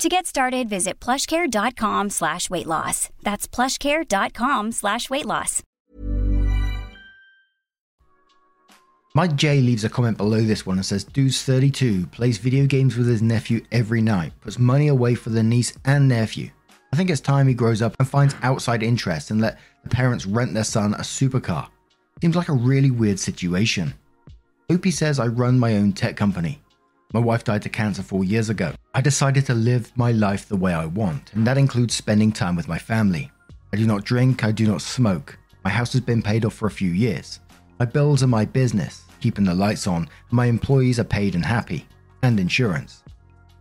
To 0.00 0.10
get 0.10 0.26
started, 0.26 0.68
visit 0.68 1.00
plushcare.com 1.00 2.10
slash 2.10 2.50
weight 2.50 2.66
loss. 2.66 3.08
That's 3.22 3.48
plushcare.com 3.48 4.72
slash 4.72 5.08
weight 5.08 5.24
loss. 5.24 5.62
Mike 9.14 9.34
J 9.36 9.62
leaves 9.62 9.84
a 9.84 9.88
comment 9.88 10.18
below 10.18 10.42
this 10.42 10.66
one 10.66 10.76
and 10.76 10.84
says 10.84 11.02
Dudes32 11.02 12.12
plays 12.12 12.36
video 12.36 12.66
games 12.66 12.98
with 12.98 13.08
his 13.08 13.22
nephew 13.22 13.64
every 13.72 14.02
night, 14.02 14.34
puts 14.42 14.58
money 14.58 14.88
away 14.88 15.14
for 15.14 15.30
the 15.30 15.42
niece 15.42 15.72
and 15.86 16.06
nephew. 16.06 16.50
I 16.92 16.96
think 16.96 17.08
it's 17.08 17.22
time 17.22 17.48
he 17.48 17.54
grows 17.54 17.80
up 17.80 17.96
and 17.98 18.06
finds 18.06 18.36
outside 18.42 18.82
interest 18.82 19.30
and 19.30 19.40
let 19.40 19.58
the 19.82 19.88
parents 19.88 20.26
rent 20.26 20.52
their 20.52 20.64
son 20.64 20.92
a 20.92 20.98
supercar. 20.98 21.68
Seems 22.20 22.36
like 22.36 22.50
a 22.50 22.52
really 22.52 22.90
weird 22.90 23.18
situation. 23.18 23.94
Opie 24.68 24.90
says 24.90 25.18
I 25.18 25.28
run 25.28 25.58
my 25.58 25.76
own 25.76 25.94
tech 25.94 26.16
company. 26.16 26.60
My 27.12 27.20
wife 27.20 27.44
died 27.44 27.62
to 27.62 27.68
cancer 27.68 28.02
four 28.02 28.24
years 28.24 28.50
ago. 28.50 28.74
I 28.94 29.00
decided 29.00 29.46
to 29.46 29.54
live 29.54 29.92
my 29.96 30.10
life 30.12 30.48
the 30.48 30.56
way 30.56 30.74
I 30.74 30.86
want, 30.86 31.32
and 31.34 31.46
that 31.46 31.56
includes 31.56 31.94
spending 31.94 32.32
time 32.32 32.56
with 32.56 32.68
my 32.68 32.78
family. 32.78 33.30
I 33.72 33.76
do 33.76 33.86
not 33.86 34.04
drink, 34.04 34.42
I 34.42 34.50
do 34.50 34.66
not 34.66 34.82
smoke. 34.82 35.38
My 35.64 35.70
house 35.70 35.92
has 35.92 36.00
been 36.00 36.22
paid 36.22 36.44
off 36.44 36.54
for 36.54 36.66
a 36.66 36.70
few 36.70 36.90
years. 36.90 37.40
My 37.78 37.84
bills 37.84 38.22
are 38.22 38.28
my 38.28 38.44
business, 38.44 39.04
keeping 39.20 39.44
the 39.44 39.54
lights 39.54 39.86
on, 39.86 40.08
my 40.30 40.46
employees 40.46 40.98
are 40.98 41.04
paid 41.04 41.34
and 41.34 41.44
happy, 41.44 41.86
and 42.22 42.40
insurance. 42.40 43.04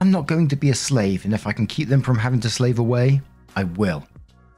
I'm 0.02 0.12
not 0.12 0.28
going 0.28 0.48
to 0.48 0.56
be 0.56 0.72
a 0.72 0.76
slave, 0.76 1.24
and 1.26 1.34
if 1.34 1.46
I 1.46 1.54
can 1.54 1.68
keep 1.68 1.88
them 1.88 2.02
from 2.02 2.18
having 2.18 2.40
to 2.42 2.50
slave 2.50 2.80
away, 2.80 3.22
I 3.56 3.66
will. 3.66 4.08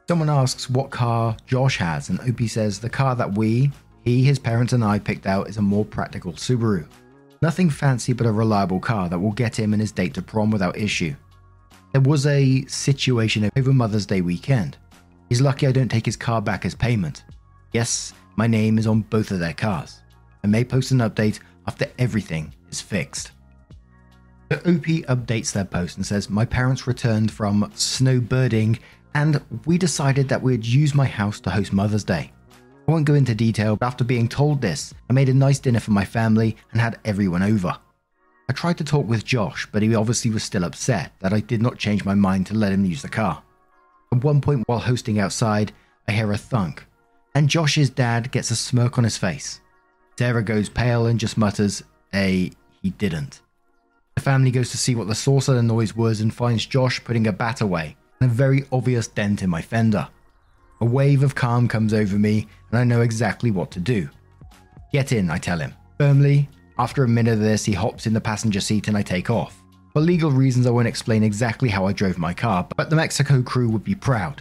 Someone 0.08 0.30
asks 0.30 0.70
what 0.70 0.90
car 0.90 1.36
Josh 1.46 1.76
has, 1.76 2.08
and 2.08 2.20
Opie 2.20 2.48
says 2.48 2.78
the 2.78 2.88
car 2.88 3.14
that 3.16 3.36
we, 3.36 3.70
he, 4.04 4.24
his 4.24 4.38
parents, 4.38 4.72
and 4.72 4.82
I 4.82 4.98
picked 4.98 5.26
out 5.26 5.48
is 5.48 5.58
a 5.58 5.62
more 5.62 5.84
practical 5.84 6.32
Subaru. 6.32 6.86
Nothing 7.40 7.70
fancy, 7.70 8.12
but 8.12 8.26
a 8.26 8.32
reliable 8.32 8.80
car 8.80 9.08
that 9.08 9.18
will 9.18 9.32
get 9.32 9.58
him 9.58 9.72
and 9.72 9.80
his 9.80 9.92
date 9.92 10.14
to 10.14 10.22
prom 10.22 10.50
without 10.50 10.76
issue. 10.76 11.14
There 11.92 12.00
was 12.00 12.26
a 12.26 12.64
situation 12.66 13.48
over 13.56 13.72
Mother's 13.72 14.06
Day 14.06 14.20
weekend. 14.20 14.76
He's 15.28 15.40
lucky 15.40 15.66
I 15.66 15.72
don't 15.72 15.90
take 15.90 16.06
his 16.06 16.16
car 16.16 16.42
back 16.42 16.64
as 16.64 16.74
payment. 16.74 17.24
Yes, 17.72 18.12
my 18.36 18.46
name 18.46 18.78
is 18.78 18.86
on 18.86 19.02
both 19.02 19.30
of 19.30 19.38
their 19.38 19.52
cars. 19.52 20.02
I 20.42 20.48
may 20.48 20.64
post 20.64 20.90
an 20.90 20.98
update 20.98 21.40
after 21.66 21.86
everything 21.98 22.54
is 22.70 22.80
fixed. 22.80 23.32
The 24.48 24.58
OP 24.58 24.86
updates 25.08 25.52
their 25.52 25.64
post 25.64 25.96
and 25.96 26.06
says, 26.06 26.30
My 26.30 26.44
parents 26.44 26.86
returned 26.86 27.30
from 27.30 27.70
snowbirding 27.74 28.78
and 29.14 29.40
we 29.66 29.78
decided 29.78 30.28
that 30.28 30.42
we'd 30.42 30.64
use 30.64 30.94
my 30.94 31.06
house 31.06 31.40
to 31.40 31.50
host 31.50 31.72
Mother's 31.72 32.04
Day. 32.04 32.32
I 32.88 32.90
won't 32.90 33.04
go 33.04 33.12
into 33.12 33.34
detail, 33.34 33.76
but 33.76 33.84
after 33.84 34.02
being 34.02 34.28
told 34.28 34.62
this, 34.62 34.94
I 35.10 35.12
made 35.12 35.28
a 35.28 35.34
nice 35.34 35.58
dinner 35.58 35.78
for 35.78 35.90
my 35.90 36.06
family 36.06 36.56
and 36.72 36.80
had 36.80 36.98
everyone 37.04 37.42
over. 37.42 37.76
I 38.48 38.54
tried 38.54 38.78
to 38.78 38.84
talk 38.84 39.06
with 39.06 39.26
Josh, 39.26 39.68
but 39.70 39.82
he 39.82 39.94
obviously 39.94 40.30
was 40.30 40.42
still 40.42 40.64
upset 40.64 41.12
that 41.20 41.34
I 41.34 41.40
did 41.40 41.60
not 41.60 41.76
change 41.76 42.06
my 42.06 42.14
mind 42.14 42.46
to 42.46 42.54
let 42.54 42.72
him 42.72 42.86
use 42.86 43.02
the 43.02 43.10
car. 43.10 43.42
At 44.10 44.24
one 44.24 44.40
point 44.40 44.66
while 44.66 44.78
hosting 44.78 45.18
outside, 45.18 45.72
I 46.08 46.12
hear 46.12 46.32
a 46.32 46.38
thunk, 46.38 46.86
and 47.34 47.50
Josh's 47.50 47.90
dad 47.90 48.32
gets 48.32 48.50
a 48.50 48.56
smirk 48.56 48.96
on 48.96 49.04
his 49.04 49.18
face. 49.18 49.60
Sarah 50.18 50.42
goes 50.42 50.70
pale 50.70 51.04
and 51.04 51.20
just 51.20 51.36
mutters, 51.36 51.82
A, 52.14 52.50
he 52.80 52.88
didn't. 52.88 53.42
The 54.14 54.22
family 54.22 54.50
goes 54.50 54.70
to 54.70 54.78
see 54.78 54.94
what 54.94 55.08
the 55.08 55.14
source 55.14 55.48
of 55.48 55.56
the 55.56 55.62
noise 55.62 55.94
was 55.94 56.22
and 56.22 56.32
finds 56.32 56.64
Josh 56.64 57.04
putting 57.04 57.26
a 57.26 57.32
bat 57.32 57.60
away 57.60 57.98
and 58.22 58.30
a 58.30 58.34
very 58.34 58.64
obvious 58.72 59.08
dent 59.08 59.42
in 59.42 59.50
my 59.50 59.60
fender. 59.60 60.08
A 60.80 60.84
wave 60.84 61.22
of 61.22 61.34
calm 61.34 61.66
comes 61.66 61.92
over 61.92 62.18
me 62.18 62.46
and 62.70 62.78
I 62.78 62.84
know 62.84 63.00
exactly 63.00 63.50
what 63.50 63.70
to 63.72 63.80
do. 63.80 64.08
Get 64.92 65.12
in, 65.12 65.30
I 65.30 65.38
tell 65.38 65.58
him. 65.58 65.74
Firmly, 65.98 66.48
after 66.78 67.02
a 67.02 67.08
minute 67.08 67.32
of 67.34 67.40
this, 67.40 67.64
he 67.64 67.72
hops 67.72 68.06
in 68.06 68.12
the 68.12 68.20
passenger 68.20 68.60
seat 68.60 68.86
and 68.86 68.96
I 68.96 69.02
take 69.02 69.30
off. 69.30 69.60
For 69.92 70.00
legal 70.00 70.30
reasons, 70.30 70.66
I 70.66 70.70
won't 70.70 70.86
explain 70.86 71.24
exactly 71.24 71.68
how 71.68 71.86
I 71.86 71.92
drove 71.92 72.18
my 72.18 72.32
car, 72.32 72.66
but 72.76 72.90
the 72.90 72.96
Mexico 72.96 73.42
crew 73.42 73.68
would 73.70 73.82
be 73.82 73.96
proud. 73.96 74.40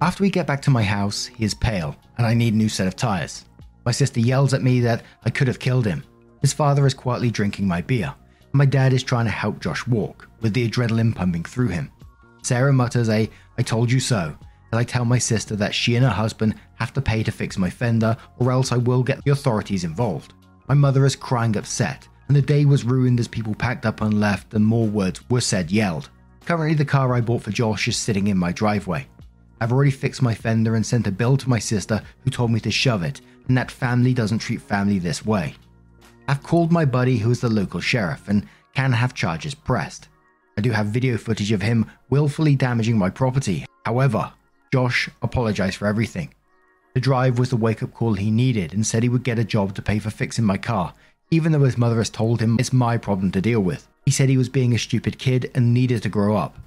After 0.00 0.22
we 0.22 0.30
get 0.30 0.46
back 0.46 0.60
to 0.62 0.70
my 0.70 0.82
house, 0.82 1.24
he 1.24 1.44
is 1.44 1.54
pale 1.54 1.96
and 2.18 2.26
I 2.26 2.34
need 2.34 2.52
a 2.52 2.56
new 2.56 2.68
set 2.68 2.86
of 2.86 2.94
tires. 2.94 3.46
My 3.86 3.92
sister 3.92 4.20
yells 4.20 4.52
at 4.52 4.62
me 4.62 4.80
that 4.80 5.02
I 5.24 5.30
could 5.30 5.48
have 5.48 5.58
killed 5.58 5.86
him. 5.86 6.04
His 6.42 6.52
father 6.52 6.86
is 6.86 6.94
quietly 6.94 7.30
drinking 7.30 7.66
my 7.66 7.80
beer, 7.80 8.14
My 8.52 8.66
dad 8.66 8.92
is 8.92 9.02
trying 9.02 9.24
to 9.24 9.30
help 9.30 9.60
Josh 9.60 9.86
walk, 9.86 10.28
with 10.40 10.52
the 10.52 10.68
adrenaline 10.68 11.14
pumping 11.14 11.44
through 11.44 11.68
him. 11.68 11.90
Sarah 12.42 12.72
mutters 12.72 13.08
a, 13.08 13.28
I 13.56 13.62
told 13.62 13.90
you 13.90 14.00
so, 14.00 14.36
I 14.76 14.84
tell 14.84 15.04
my 15.04 15.18
sister 15.18 15.56
that 15.56 15.74
she 15.74 15.96
and 15.96 16.04
her 16.04 16.10
husband 16.10 16.54
have 16.74 16.92
to 16.92 17.00
pay 17.00 17.22
to 17.22 17.32
fix 17.32 17.56
my 17.56 17.70
fender 17.70 18.16
or 18.38 18.50
else 18.50 18.72
I 18.72 18.76
will 18.76 19.02
get 19.02 19.24
the 19.24 19.30
authorities 19.30 19.84
involved. 19.84 20.34
My 20.68 20.74
mother 20.74 21.06
is 21.06 21.16
crying 21.16 21.56
upset, 21.56 22.06
and 22.28 22.36
the 22.36 22.42
day 22.42 22.66
was 22.66 22.84
ruined 22.84 23.20
as 23.20 23.28
people 23.28 23.54
packed 23.54 23.86
up 23.86 24.02
and 24.02 24.20
left 24.20 24.52
and 24.52 24.64
more 24.64 24.86
words 24.86 25.28
were 25.30 25.40
said 25.40 25.70
yelled. 25.70 26.10
Currently, 26.44 26.74
the 26.74 26.84
car 26.84 27.14
I 27.14 27.20
bought 27.20 27.42
for 27.42 27.50
Josh 27.50 27.88
is 27.88 27.96
sitting 27.96 28.26
in 28.26 28.36
my 28.36 28.52
driveway. 28.52 29.06
I've 29.60 29.72
already 29.72 29.90
fixed 29.90 30.22
my 30.22 30.34
fender 30.34 30.76
and 30.76 30.84
sent 30.84 31.06
a 31.06 31.12
bill 31.12 31.36
to 31.38 31.48
my 31.48 31.58
sister 31.58 32.02
who 32.24 32.30
told 32.30 32.50
me 32.50 32.60
to 32.60 32.70
shove 32.70 33.02
it, 33.02 33.20
and 33.48 33.56
that 33.56 33.70
family 33.70 34.14
doesn't 34.14 34.38
treat 34.38 34.60
family 34.60 34.98
this 34.98 35.24
way. 35.24 35.54
I've 36.28 36.42
called 36.42 36.70
my 36.70 36.84
buddy 36.84 37.16
who 37.16 37.30
is 37.30 37.40
the 37.40 37.48
local 37.48 37.80
sheriff 37.80 38.28
and 38.28 38.46
can 38.74 38.92
have 38.92 39.14
charges 39.14 39.54
pressed. 39.54 40.08
I 40.56 40.60
do 40.60 40.70
have 40.70 40.86
video 40.86 41.16
footage 41.16 41.52
of 41.52 41.62
him 41.62 41.86
willfully 42.10 42.54
damaging 42.54 42.98
my 42.98 43.10
property. 43.10 43.64
However, 43.84 44.32
Josh 44.72 45.08
apologized 45.22 45.76
for 45.76 45.86
everything. 45.86 46.34
The 46.94 47.00
drive 47.00 47.38
was 47.38 47.50
the 47.50 47.56
wake 47.56 47.82
up 47.82 47.94
call 47.94 48.14
he 48.14 48.30
needed 48.30 48.72
and 48.72 48.86
said 48.86 49.02
he 49.02 49.08
would 49.08 49.22
get 49.22 49.38
a 49.38 49.44
job 49.44 49.74
to 49.74 49.82
pay 49.82 49.98
for 49.98 50.10
fixing 50.10 50.44
my 50.44 50.56
car, 50.56 50.94
even 51.30 51.52
though 51.52 51.64
his 51.64 51.78
mother 51.78 51.98
has 51.98 52.10
told 52.10 52.40
him 52.40 52.56
it's 52.58 52.72
my 52.72 52.96
problem 52.96 53.30
to 53.32 53.40
deal 53.40 53.60
with. 53.60 53.86
He 54.04 54.10
said 54.10 54.28
he 54.28 54.38
was 54.38 54.48
being 54.48 54.74
a 54.74 54.78
stupid 54.78 55.18
kid 55.18 55.50
and 55.54 55.74
needed 55.74 56.02
to 56.02 56.08
grow 56.08 56.36
up. 56.36 56.58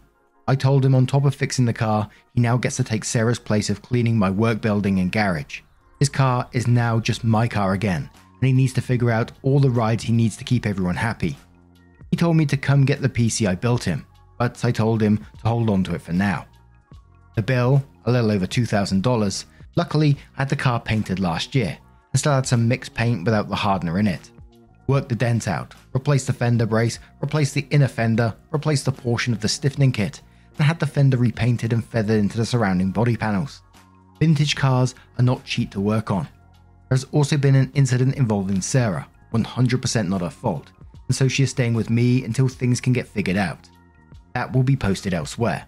I 0.47 0.55
told 0.55 0.85
him 0.85 0.95
on 0.95 1.05
top 1.05 1.25
of 1.25 1.35
fixing 1.35 1.65
the 1.65 1.73
car, 1.73 2.09
he 2.33 2.41
now 2.41 2.57
gets 2.57 2.77
to 2.77 2.83
take 2.83 3.03
Sarah's 3.03 3.39
place 3.39 3.69
of 3.69 3.81
cleaning 3.81 4.17
my 4.17 4.29
work 4.29 4.61
building 4.61 4.99
and 4.99 5.11
garage. 5.11 5.61
His 5.99 6.09
car 6.09 6.47
is 6.51 6.67
now 6.67 6.99
just 6.99 7.23
my 7.23 7.47
car 7.47 7.73
again, 7.73 8.09
and 8.13 8.47
he 8.47 8.53
needs 8.53 8.73
to 8.73 8.81
figure 8.81 9.11
out 9.11 9.31
all 9.43 9.59
the 9.59 9.69
rides 9.69 10.03
he 10.03 10.13
needs 10.13 10.35
to 10.37 10.43
keep 10.43 10.65
everyone 10.65 10.95
happy. 10.95 11.37
He 12.09 12.17
told 12.17 12.35
me 12.37 12.45
to 12.47 12.57
come 12.57 12.85
get 12.85 13.01
the 13.01 13.09
PC 13.09 13.47
I 13.47 13.55
built 13.55 13.83
him, 13.83 14.05
but 14.37 14.63
I 14.65 14.71
told 14.71 15.01
him 15.01 15.17
to 15.17 15.47
hold 15.47 15.69
on 15.69 15.83
to 15.85 15.95
it 15.95 16.01
for 16.01 16.13
now. 16.13 16.45
The 17.35 17.41
bill, 17.41 17.83
a 18.05 18.11
little 18.11 18.31
over 18.31 18.45
$2,000, 18.45 19.45
luckily 19.75 20.17
I 20.37 20.41
had 20.41 20.49
the 20.49 20.55
car 20.55 20.79
painted 20.79 21.19
last 21.19 21.55
year 21.55 21.77
and 22.11 22.19
still 22.19 22.33
had 22.33 22.45
some 22.45 22.67
mixed 22.67 22.93
paint 22.93 23.25
without 23.25 23.49
the 23.49 23.55
hardener 23.55 23.99
in 23.99 24.07
it. 24.07 24.29
Worked 24.87 25.09
the 25.09 25.15
dent 25.15 25.47
out, 25.47 25.73
replaced 25.93 26.27
the 26.27 26.33
fender 26.33 26.65
brace, 26.65 26.99
replaced 27.21 27.53
the 27.53 27.67
inner 27.69 27.87
fender, 27.87 28.35
replaced 28.51 28.87
a 28.87 28.91
portion 28.91 29.31
of 29.31 29.39
the 29.39 29.47
stiffening 29.47 29.91
kit, 29.91 30.21
and 30.57 30.65
had 30.65 30.79
the 30.79 30.85
fender 30.85 31.17
repainted 31.17 31.71
and 31.71 31.85
feathered 31.85 32.19
into 32.19 32.37
the 32.37 32.45
surrounding 32.45 32.91
body 32.91 33.15
panels. 33.15 33.61
Vintage 34.19 34.55
cars 34.55 34.93
are 35.17 35.23
not 35.23 35.45
cheap 35.45 35.71
to 35.71 35.79
work 35.79 36.11
on. 36.11 36.23
There 36.89 36.97
has 36.97 37.05
also 37.05 37.37
been 37.37 37.55
an 37.55 37.71
incident 37.73 38.15
involving 38.15 38.61
Sarah, 38.61 39.07
100% 39.33 40.07
not 40.09 40.21
her 40.21 40.29
fault, 40.29 40.71
and 41.07 41.15
so 41.15 41.27
she 41.27 41.43
is 41.43 41.51
staying 41.51 41.73
with 41.73 41.89
me 41.89 42.25
until 42.25 42.49
things 42.49 42.81
can 42.81 42.91
get 42.91 43.07
figured 43.07 43.37
out. 43.37 43.69
That 44.33 44.51
will 44.51 44.63
be 44.63 44.75
posted 44.75 45.13
elsewhere. 45.13 45.65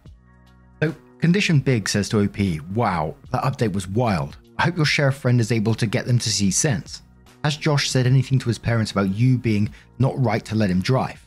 Condition 1.23 1.61
Big 1.61 1.87
says 1.87 2.09
to 2.09 2.21
OP, 2.21 2.37
Wow, 2.75 3.15
that 3.31 3.45
update 3.45 3.71
was 3.71 3.87
wild. 3.87 4.35
I 4.57 4.63
hope 4.63 4.75
your 4.75 4.85
sheriff 4.85 5.15
friend 5.15 5.39
is 5.39 5.53
able 5.53 5.73
to 5.73 5.87
get 5.87 6.05
them 6.05 6.19
to 6.19 6.29
see 6.29 6.51
sense. 6.51 7.01
Has 7.45 7.55
Josh 7.55 7.89
said 7.89 8.05
anything 8.05 8.37
to 8.39 8.49
his 8.49 8.57
parents 8.57 8.91
about 8.91 9.15
you 9.15 9.37
being 9.37 9.73
not 9.99 10.21
right 10.21 10.43
to 10.43 10.55
let 10.55 10.69
him 10.69 10.81
drive? 10.81 11.23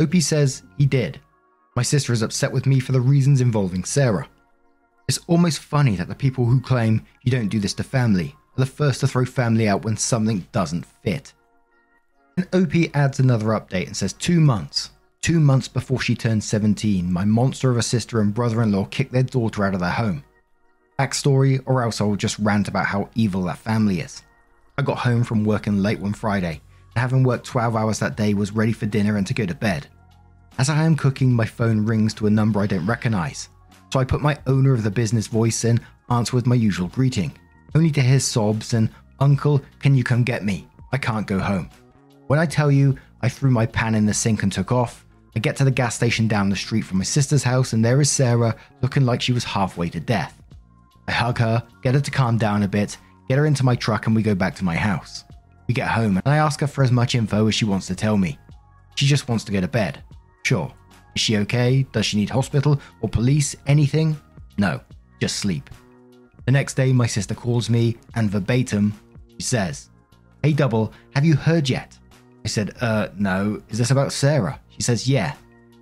OP 0.00 0.14
says 0.14 0.62
he 0.78 0.86
did. 0.86 1.20
My 1.76 1.82
sister 1.82 2.14
is 2.14 2.22
upset 2.22 2.50
with 2.50 2.64
me 2.64 2.80
for 2.80 2.92
the 2.92 3.02
reasons 3.02 3.42
involving 3.42 3.84
Sarah. 3.84 4.26
It's 5.08 5.20
almost 5.26 5.58
funny 5.58 5.94
that 5.96 6.08
the 6.08 6.14
people 6.14 6.46
who 6.46 6.58
claim 6.58 7.04
you 7.22 7.30
don't 7.30 7.48
do 7.48 7.60
this 7.60 7.74
to 7.74 7.82
family 7.82 8.34
are 8.56 8.64
the 8.64 8.64
first 8.64 9.00
to 9.00 9.06
throw 9.06 9.26
family 9.26 9.68
out 9.68 9.84
when 9.84 9.98
something 9.98 10.46
doesn't 10.52 10.86
fit. 10.86 11.34
And 12.38 12.48
OP 12.54 12.72
adds 12.94 13.20
another 13.20 13.48
update 13.48 13.88
and 13.88 13.94
says 13.94 14.14
two 14.14 14.40
months. 14.40 14.88
Two 15.20 15.40
months 15.40 15.68
before 15.68 16.00
she 16.00 16.14
turned 16.14 16.42
17, 16.42 17.12
my 17.12 17.24
monster 17.24 17.70
of 17.70 17.76
a 17.76 17.82
sister 17.82 18.20
and 18.20 18.32
brother 18.32 18.62
in 18.62 18.72
law 18.72 18.86
kicked 18.86 19.12
their 19.12 19.22
daughter 19.22 19.64
out 19.64 19.74
of 19.74 19.80
their 19.80 19.90
home. 19.90 20.24
Backstory, 20.98 21.62
or 21.66 21.82
else 21.82 22.00
I'll 22.00 22.16
just 22.16 22.38
rant 22.38 22.68
about 22.68 22.86
how 22.86 23.10
evil 23.14 23.42
that 23.44 23.58
family 23.58 24.00
is. 24.00 24.22
I 24.78 24.82
got 24.82 24.98
home 24.98 25.24
from 25.24 25.44
working 25.44 25.82
late 25.82 26.00
one 26.00 26.14
Friday, 26.14 26.60
and 26.94 27.00
having 27.00 27.24
worked 27.24 27.46
12 27.46 27.76
hours 27.76 27.98
that 27.98 28.16
day, 28.16 28.32
was 28.32 28.52
ready 28.52 28.72
for 28.72 28.86
dinner 28.86 29.16
and 29.16 29.26
to 29.26 29.34
go 29.34 29.44
to 29.44 29.54
bed. 29.54 29.86
As 30.56 30.70
I 30.70 30.82
am 30.84 30.96
cooking, 30.96 31.32
my 31.32 31.44
phone 31.44 31.84
rings 31.84 32.14
to 32.14 32.26
a 32.26 32.30
number 32.30 32.60
I 32.60 32.66
don't 32.66 32.86
recognize, 32.86 33.48
so 33.92 34.00
I 34.00 34.04
put 34.04 34.22
my 34.22 34.38
owner 34.46 34.72
of 34.72 34.82
the 34.82 34.90
business 34.90 35.26
voice 35.26 35.64
in, 35.64 35.80
answer 36.10 36.36
with 36.36 36.46
my 36.46 36.54
usual 36.54 36.88
greeting, 36.88 37.32
only 37.74 37.90
to 37.90 38.00
hear 38.00 38.20
sobs 38.20 38.72
and, 38.72 38.88
Uncle, 39.20 39.60
can 39.80 39.94
you 39.94 40.04
come 40.04 40.24
get 40.24 40.44
me? 40.44 40.68
I 40.92 40.96
can't 40.96 41.26
go 41.26 41.38
home. 41.38 41.68
When 42.28 42.38
I 42.38 42.46
tell 42.46 42.70
you 42.70 42.98
I 43.20 43.28
threw 43.28 43.50
my 43.50 43.66
pan 43.66 43.94
in 43.94 44.06
the 44.06 44.14
sink 44.14 44.42
and 44.42 44.52
took 44.52 44.72
off, 44.72 45.04
I 45.36 45.40
get 45.40 45.56
to 45.56 45.64
the 45.64 45.70
gas 45.70 45.94
station 45.94 46.26
down 46.26 46.48
the 46.48 46.56
street 46.56 46.82
from 46.82 46.98
my 46.98 47.04
sister's 47.04 47.42
house, 47.42 47.72
and 47.72 47.84
there 47.84 48.00
is 48.00 48.10
Sarah 48.10 48.56
looking 48.82 49.04
like 49.04 49.22
she 49.22 49.32
was 49.32 49.44
halfway 49.44 49.88
to 49.90 50.00
death. 50.00 50.40
I 51.06 51.12
hug 51.12 51.38
her, 51.38 51.66
get 51.82 51.94
her 51.94 52.00
to 52.00 52.10
calm 52.10 52.38
down 52.38 52.62
a 52.62 52.68
bit, 52.68 52.96
get 53.28 53.38
her 53.38 53.46
into 53.46 53.64
my 53.64 53.74
truck, 53.74 54.06
and 54.06 54.16
we 54.16 54.22
go 54.22 54.34
back 54.34 54.54
to 54.56 54.64
my 54.64 54.76
house. 54.76 55.24
We 55.66 55.74
get 55.74 55.88
home, 55.88 56.16
and 56.16 56.26
I 56.26 56.38
ask 56.38 56.60
her 56.60 56.66
for 56.66 56.82
as 56.82 56.90
much 56.90 57.14
info 57.14 57.46
as 57.46 57.54
she 57.54 57.64
wants 57.64 57.86
to 57.86 57.94
tell 57.94 58.16
me. 58.16 58.38
She 58.96 59.06
just 59.06 59.28
wants 59.28 59.44
to 59.44 59.52
go 59.52 59.60
to 59.60 59.68
bed. 59.68 60.02
Sure. 60.44 60.72
Is 61.14 61.20
she 61.20 61.36
okay? 61.38 61.86
Does 61.92 62.06
she 62.06 62.16
need 62.16 62.30
hospital 62.30 62.80
or 63.00 63.08
police? 63.08 63.54
Anything? 63.66 64.16
No, 64.56 64.80
just 65.20 65.36
sleep. 65.36 65.70
The 66.46 66.52
next 66.52 66.74
day, 66.74 66.92
my 66.92 67.06
sister 67.06 67.34
calls 67.34 67.68
me, 67.68 67.96
and 68.14 68.30
verbatim, 68.30 68.98
she 69.36 69.42
says, 69.44 69.90
Hey, 70.42 70.52
Double, 70.52 70.92
have 71.14 71.24
you 71.24 71.36
heard 71.36 71.68
yet? 71.68 71.98
I 72.44 72.48
said, 72.48 72.74
Uh, 72.80 73.08
no. 73.16 73.62
Is 73.68 73.78
this 73.78 73.90
about 73.90 74.12
Sarah? 74.12 74.58
She 74.78 74.84
says, 74.84 75.08
Yeah. 75.08 75.34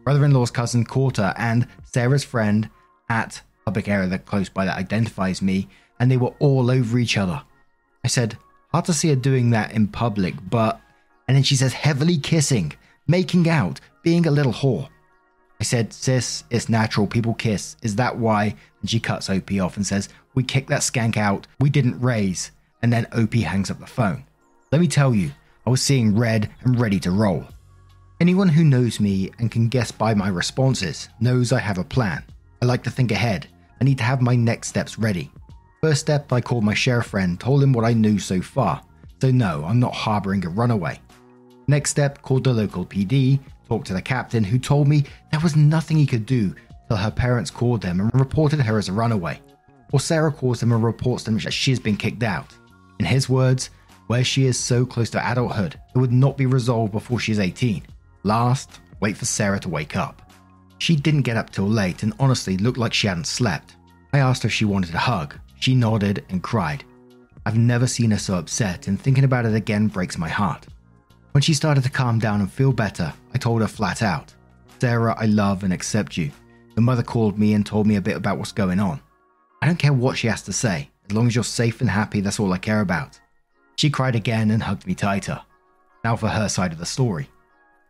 Brother 0.04 0.24
in 0.24 0.30
law's 0.32 0.50
cousin 0.50 0.87
her 0.88 1.35
and 1.37 1.66
Sarah's 1.85 2.24
friend 2.24 2.70
at 3.09 3.42
public 3.64 3.88
area 3.88 4.09
that 4.09 4.24
close 4.24 4.48
by 4.48 4.64
that 4.64 4.78
identifies 4.78 5.42
me, 5.42 5.68
and 5.98 6.11
they 6.11 6.16
were 6.16 6.35
all 6.38 6.70
over 6.70 6.98
each 6.98 7.18
other. 7.18 7.42
I 8.04 8.09
said, 8.09 8.38
hard 8.70 8.85
to 8.85 8.92
see 8.92 9.09
her 9.09 9.16
doing 9.16 9.50
that 9.50 9.72
in 9.72 9.88
public, 9.88 10.35
but. 10.48 10.80
And 11.26 11.37
then 11.37 11.42
she 11.42 11.56
says, 11.56 11.72
heavily 11.72 12.18
kissing, 12.18 12.72
making 13.09 13.48
out, 13.48 13.80
being 14.04 14.26
a 14.28 14.30
little 14.30 14.52
whore. 14.52 14.88
I 15.59 15.64
said, 15.64 15.92
sis, 15.92 16.44
it's 16.50 16.68
natural, 16.68 17.09
people 17.09 17.35
kiss. 17.35 17.76
Is 17.82 17.96
that 17.96 18.16
why? 18.16 18.54
And 18.80 18.88
she 18.88 19.00
cuts 19.00 19.28
OP 19.28 19.50
off 19.54 19.76
and 19.76 19.85
says, 19.85 20.09
we 20.35 20.44
kicked 20.44 20.68
that 20.68 20.82
skank 20.82 21.16
out, 21.16 21.48
we 21.59 21.68
didn't 21.68 22.00
raise. 22.00 22.52
And 22.80 22.92
then 22.92 23.06
OP 23.06 23.35
hangs 23.35 23.72
up 23.72 23.80
the 23.80 23.87
phone. 23.87 24.24
Let 24.70 24.80
me 24.80 24.87
tell 24.87 25.14
you, 25.14 25.32
I 25.66 25.70
was 25.70 25.82
seeing 25.82 26.16
red 26.16 26.48
and 26.62 26.78
ready 26.78 27.00
to 27.00 27.11
roll. 27.11 27.44
Anyone 28.18 28.48
who 28.48 28.64
knows 28.64 28.98
me 28.98 29.31
and 29.38 29.50
can 29.50 29.68
guess 29.68 29.92
by 29.92 30.14
my 30.14 30.29
responses 30.29 31.11
knows 31.20 31.52
I 31.52 31.59
have 31.59 31.76
a 31.76 31.85
plan. 31.85 32.24
I 32.62 32.64
like 32.64 32.83
to 32.85 32.90
think 32.90 33.12
ahead. 33.12 33.46
I 33.79 33.85
need 33.85 33.98
to 33.98 34.05
have 34.05 34.22
my 34.22 34.35
next 34.35 34.68
steps 34.68 34.98
ready. 34.98 35.31
First 35.83 36.00
step, 36.00 36.33
I 36.33 36.40
called 36.40 36.64
my 36.64 36.72
sheriff 36.72 37.09
friend, 37.09 37.38
told 37.38 37.62
him 37.62 37.74
what 37.74 37.85
I 37.85 37.92
knew 37.92 38.18
so 38.18 38.40
far. 38.40 38.83
So, 39.20 39.31
no, 39.31 39.62
I'm 39.66 39.79
not 39.79 39.94
harboring 39.94 40.46
a 40.46 40.48
runaway. 40.48 40.98
Next 41.66 41.90
step, 41.90 42.22
called 42.22 42.44
the 42.44 42.55
local 42.55 42.87
PD, 42.87 43.38
talked 43.68 43.87
to 43.88 43.92
the 43.92 44.00
captain, 44.00 44.42
who 44.42 44.59
told 44.59 44.88
me 44.88 45.05
there 45.31 45.40
was 45.40 45.55
nothing 45.55 45.98
he 45.98 46.07
could 46.07 46.24
do 46.24 46.55
till 46.88 46.96
her 46.96 47.11
parents 47.11 47.50
called 47.50 47.83
them 47.83 48.00
and 48.00 48.14
reported 48.14 48.61
her 48.61 48.79
as 48.79 48.88
a 48.88 48.94
runaway. 48.94 49.38
Or 49.92 50.00
Sarah 50.00 50.33
calls 50.33 50.61
them 50.61 50.72
and 50.72 50.83
reports 50.83 51.24
them 51.24 51.37
that 51.40 51.52
she 51.52 51.70
has 51.70 51.81
been 51.81 51.98
kicked 51.98 52.22
out. 52.22 52.55
In 52.98 53.05
his 53.05 53.29
words, 53.29 53.68
where 54.07 54.24
she 54.24 54.46
is 54.46 54.59
so 54.59 54.87
close 54.87 55.11
to 55.11 55.31
adulthood, 55.31 55.79
it 55.94 55.98
would 55.98 56.12
not 56.12 56.38
be 56.38 56.46
resolved 56.46 56.92
before 56.92 57.20
she 57.20 57.33
is 57.33 57.38
18. 57.38 57.83
Last, 58.26 58.80
wait 58.98 59.16
for 59.16 59.24
Sarah 59.24 59.60
to 59.60 59.68
wake 59.68 59.94
up. 59.94 60.32
She 60.78 60.96
didn't 60.96 61.22
get 61.22 61.36
up 61.36 61.50
till 61.50 61.68
late 61.68 62.02
and 62.02 62.12
honestly 62.18 62.56
looked 62.56 62.76
like 62.76 62.92
she 62.92 63.06
hadn't 63.06 63.28
slept. 63.28 63.76
I 64.12 64.18
asked 64.18 64.42
her 64.42 64.48
if 64.48 64.52
she 64.52 64.64
wanted 64.64 64.96
a 64.96 64.98
hug. 64.98 65.38
She 65.60 65.76
nodded 65.76 66.24
and 66.28 66.42
cried. 66.42 66.82
I've 67.46 67.56
never 67.56 67.86
seen 67.86 68.10
her 68.10 68.18
so 68.18 68.34
upset, 68.34 68.88
and 68.88 69.00
thinking 69.00 69.22
about 69.22 69.46
it 69.46 69.54
again 69.54 69.86
breaks 69.86 70.18
my 70.18 70.28
heart. 70.28 70.66
When 71.30 71.42
she 71.42 71.54
started 71.54 71.84
to 71.84 71.90
calm 71.90 72.18
down 72.18 72.40
and 72.40 72.50
feel 72.50 72.72
better, 72.72 73.14
I 73.32 73.38
told 73.38 73.60
her 73.60 73.68
flat 73.68 74.02
out 74.02 74.34
Sarah, 74.80 75.14
I 75.16 75.26
love 75.26 75.62
and 75.62 75.72
accept 75.72 76.16
you. 76.16 76.32
Your 76.76 76.82
mother 76.82 77.04
called 77.04 77.38
me 77.38 77.54
and 77.54 77.64
told 77.64 77.86
me 77.86 77.94
a 77.94 78.00
bit 78.00 78.16
about 78.16 78.38
what's 78.38 78.50
going 78.50 78.80
on. 78.80 79.00
I 79.62 79.66
don't 79.66 79.78
care 79.78 79.92
what 79.92 80.18
she 80.18 80.26
has 80.26 80.42
to 80.42 80.52
say, 80.52 80.90
as 81.08 81.14
long 81.14 81.28
as 81.28 81.36
you're 81.36 81.44
safe 81.44 81.80
and 81.80 81.88
happy, 81.88 82.22
that's 82.22 82.40
all 82.40 82.52
I 82.52 82.58
care 82.58 82.80
about. 82.80 83.20
She 83.76 83.88
cried 83.88 84.16
again 84.16 84.50
and 84.50 84.64
hugged 84.64 84.84
me 84.84 84.96
tighter. 84.96 85.40
Now 86.02 86.16
for 86.16 86.26
her 86.26 86.48
side 86.48 86.72
of 86.72 86.78
the 86.78 86.86
story. 86.86 87.28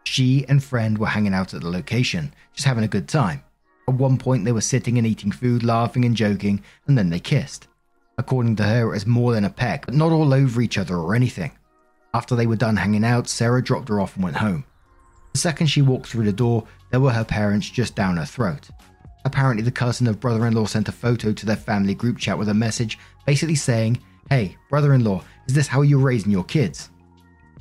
She 0.07 0.47
and 0.49 0.63
friend 0.63 0.97
were 0.97 1.09
hanging 1.09 1.35
out 1.35 1.53
at 1.53 1.63
the 1.63 1.69
location, 1.69 2.33
just 2.55 2.65
having 2.65 2.85
a 2.85 2.89
good 2.89 3.09
time. 3.09 3.43
At 3.89 3.95
one 3.95 4.17
point, 4.19 4.45
they 4.45 4.53
were 4.53 4.61
sitting 4.61 4.99
and 4.99 5.07
eating 5.07 5.33
food, 5.33 5.65
laughing 5.65 6.05
and 6.05 6.17
joking, 6.17 6.63
and 6.87 6.97
then 6.97 7.11
they 7.11 7.19
kissed. 7.19 7.67
According 8.17 8.55
to 8.57 8.63
her, 8.63 8.83
it 8.89 8.95
was 8.95 9.05
more 9.05 9.33
than 9.33 9.45
a 9.45 9.51
peck, 9.51 9.85
but 9.85 9.97
not 9.97 10.13
all 10.13 10.33
over 10.33 10.61
each 10.61 10.79
other 10.79 10.97
or 10.97 11.17
anything. 11.17 11.51
After 12.15 12.37
they 12.37 12.47
were 12.47 12.57
done 12.57 12.77
hanging 12.77 13.05
out, 13.05 13.29
Sarah 13.29 13.63
dropped 13.63 13.89
her 13.89 14.01
off 14.01 14.15
and 14.15 14.23
went 14.23 14.37
home. 14.37 14.65
The 15.33 15.41
second 15.41 15.67
she 15.67 15.83
walked 15.83 16.07
through 16.07 16.25
the 16.25 16.33
door, 16.33 16.65
there 16.91 17.01
were 17.01 17.13
her 17.13 17.25
parents 17.25 17.69
just 17.69 17.97
down 17.97 18.17
her 18.17 18.25
throat. 18.25 18.71
Apparently, 19.25 19.65
the 19.65 19.73
cousin 19.73 20.07
of 20.07 20.21
brother 20.21 20.47
in 20.47 20.55
law 20.55 20.67
sent 20.67 20.89
a 20.89 20.93
photo 20.93 21.33
to 21.33 21.47
their 21.47 21.57
family 21.57 21.95
group 21.95 22.17
chat 22.17 22.39
with 22.39 22.49
a 22.49 22.55
message 22.55 22.97
basically 23.27 23.57
saying, 23.57 24.01
Hey, 24.31 24.57
brother 24.71 24.95
in 24.95 25.03
law, 25.03 25.25
is 25.49 25.55
this 25.55 25.67
how 25.67 25.83
you're 25.83 25.99
raising 25.99 26.31
your 26.31 26.45
kids? 26.45 26.91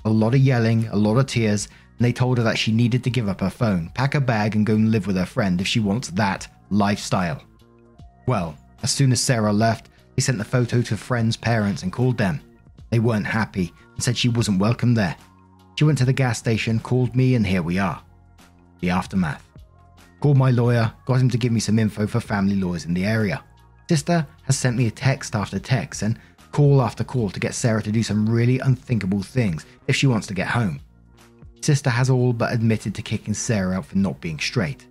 A 0.06 0.10
lot 0.10 0.36
of 0.36 0.42
yelling, 0.42 0.88
a 0.90 0.96
lot 0.96 1.18
of 1.18 1.26
tears, 1.26 1.68
and 1.98 2.06
they 2.06 2.14
told 2.14 2.38
her 2.38 2.44
that 2.44 2.58
she 2.58 2.72
needed 2.72 3.04
to 3.04 3.10
give 3.10 3.30
up 3.30 3.42
her 3.42 3.50
phone, 3.50 3.90
pack 3.94 4.16
a 4.16 4.22
bag, 4.22 4.56
and 4.56 4.66
go 4.66 4.76
and 4.76 4.92
live 4.92 5.08
with 5.08 5.16
her 5.16 5.26
friend 5.26 5.62
if 5.62 5.68
she 5.68 5.80
wants 5.80 6.10
that 6.10 6.48
lifestyle. 6.70 7.42
Well, 8.28 8.58
as 8.84 8.92
soon 8.92 9.12
as 9.12 9.22
Sarah 9.22 9.54
left, 9.54 9.90
they 10.16 10.22
sent 10.22 10.38
the 10.38 10.44
photo 10.44 10.82
to 10.82 10.98
friends' 10.98 11.38
parents 11.38 11.84
and 11.84 11.92
called 11.92 12.18
them. 12.18 12.42
They 12.90 13.00
weren't 13.00 13.26
happy 13.26 13.74
and 13.94 14.04
said 14.04 14.18
she 14.18 14.30
wasn't 14.30 14.60
welcome 14.60 14.94
there. 14.94 15.16
She 15.76 15.84
went 15.84 15.98
to 16.00 16.06
the 16.06 16.14
gas 16.14 16.40
station, 16.40 16.80
called 16.80 17.16
me, 17.16 17.36
and 17.36 17.46
here 17.46 17.62
we 17.62 17.78
are. 17.78 18.02
The 18.80 18.90
aftermath. 18.90 19.46
Called 20.22 20.38
my 20.38 20.52
lawyer, 20.52 20.92
got 21.06 21.20
him 21.20 21.30
to 21.30 21.38
give 21.38 21.52
me 21.52 21.60
some 21.60 21.80
info 21.80 22.08
for 22.08 22.20
family 22.20 22.56
lawyers 22.56 22.86
in 22.86 22.94
the 22.94 23.06
area. 23.06 23.44
Sister 23.90 24.26
has 24.44 24.58
sent 24.58 24.78
me 24.78 24.88
a 24.88 24.92
text 24.92 25.36
after 25.36 25.60
text 25.60 26.02
and 26.02 26.18
call 26.52 26.82
after 26.82 27.04
call 27.04 27.30
to 27.30 27.40
get 27.40 27.54
Sarah 27.54 27.84
to 27.84 27.92
do 27.92 28.02
some 28.02 28.28
really 28.28 28.60
unthinkable 28.60 29.22
things 29.22 29.66
if 29.88 29.96
she 29.96 30.08
wants 30.08 30.28
to 30.28 30.34
get 30.34 30.48
home. 30.48 30.80
Sister 31.66 31.90
has 31.90 32.12
all 32.12 32.32
but 32.32 32.54
admitted 32.54 32.94
to 32.94 33.02
kicking 33.02 33.34
Sarah 33.34 33.78
out 33.78 33.88
for 33.88 33.98
not 33.98 34.22
being 34.22 34.38
straight. 34.38 34.86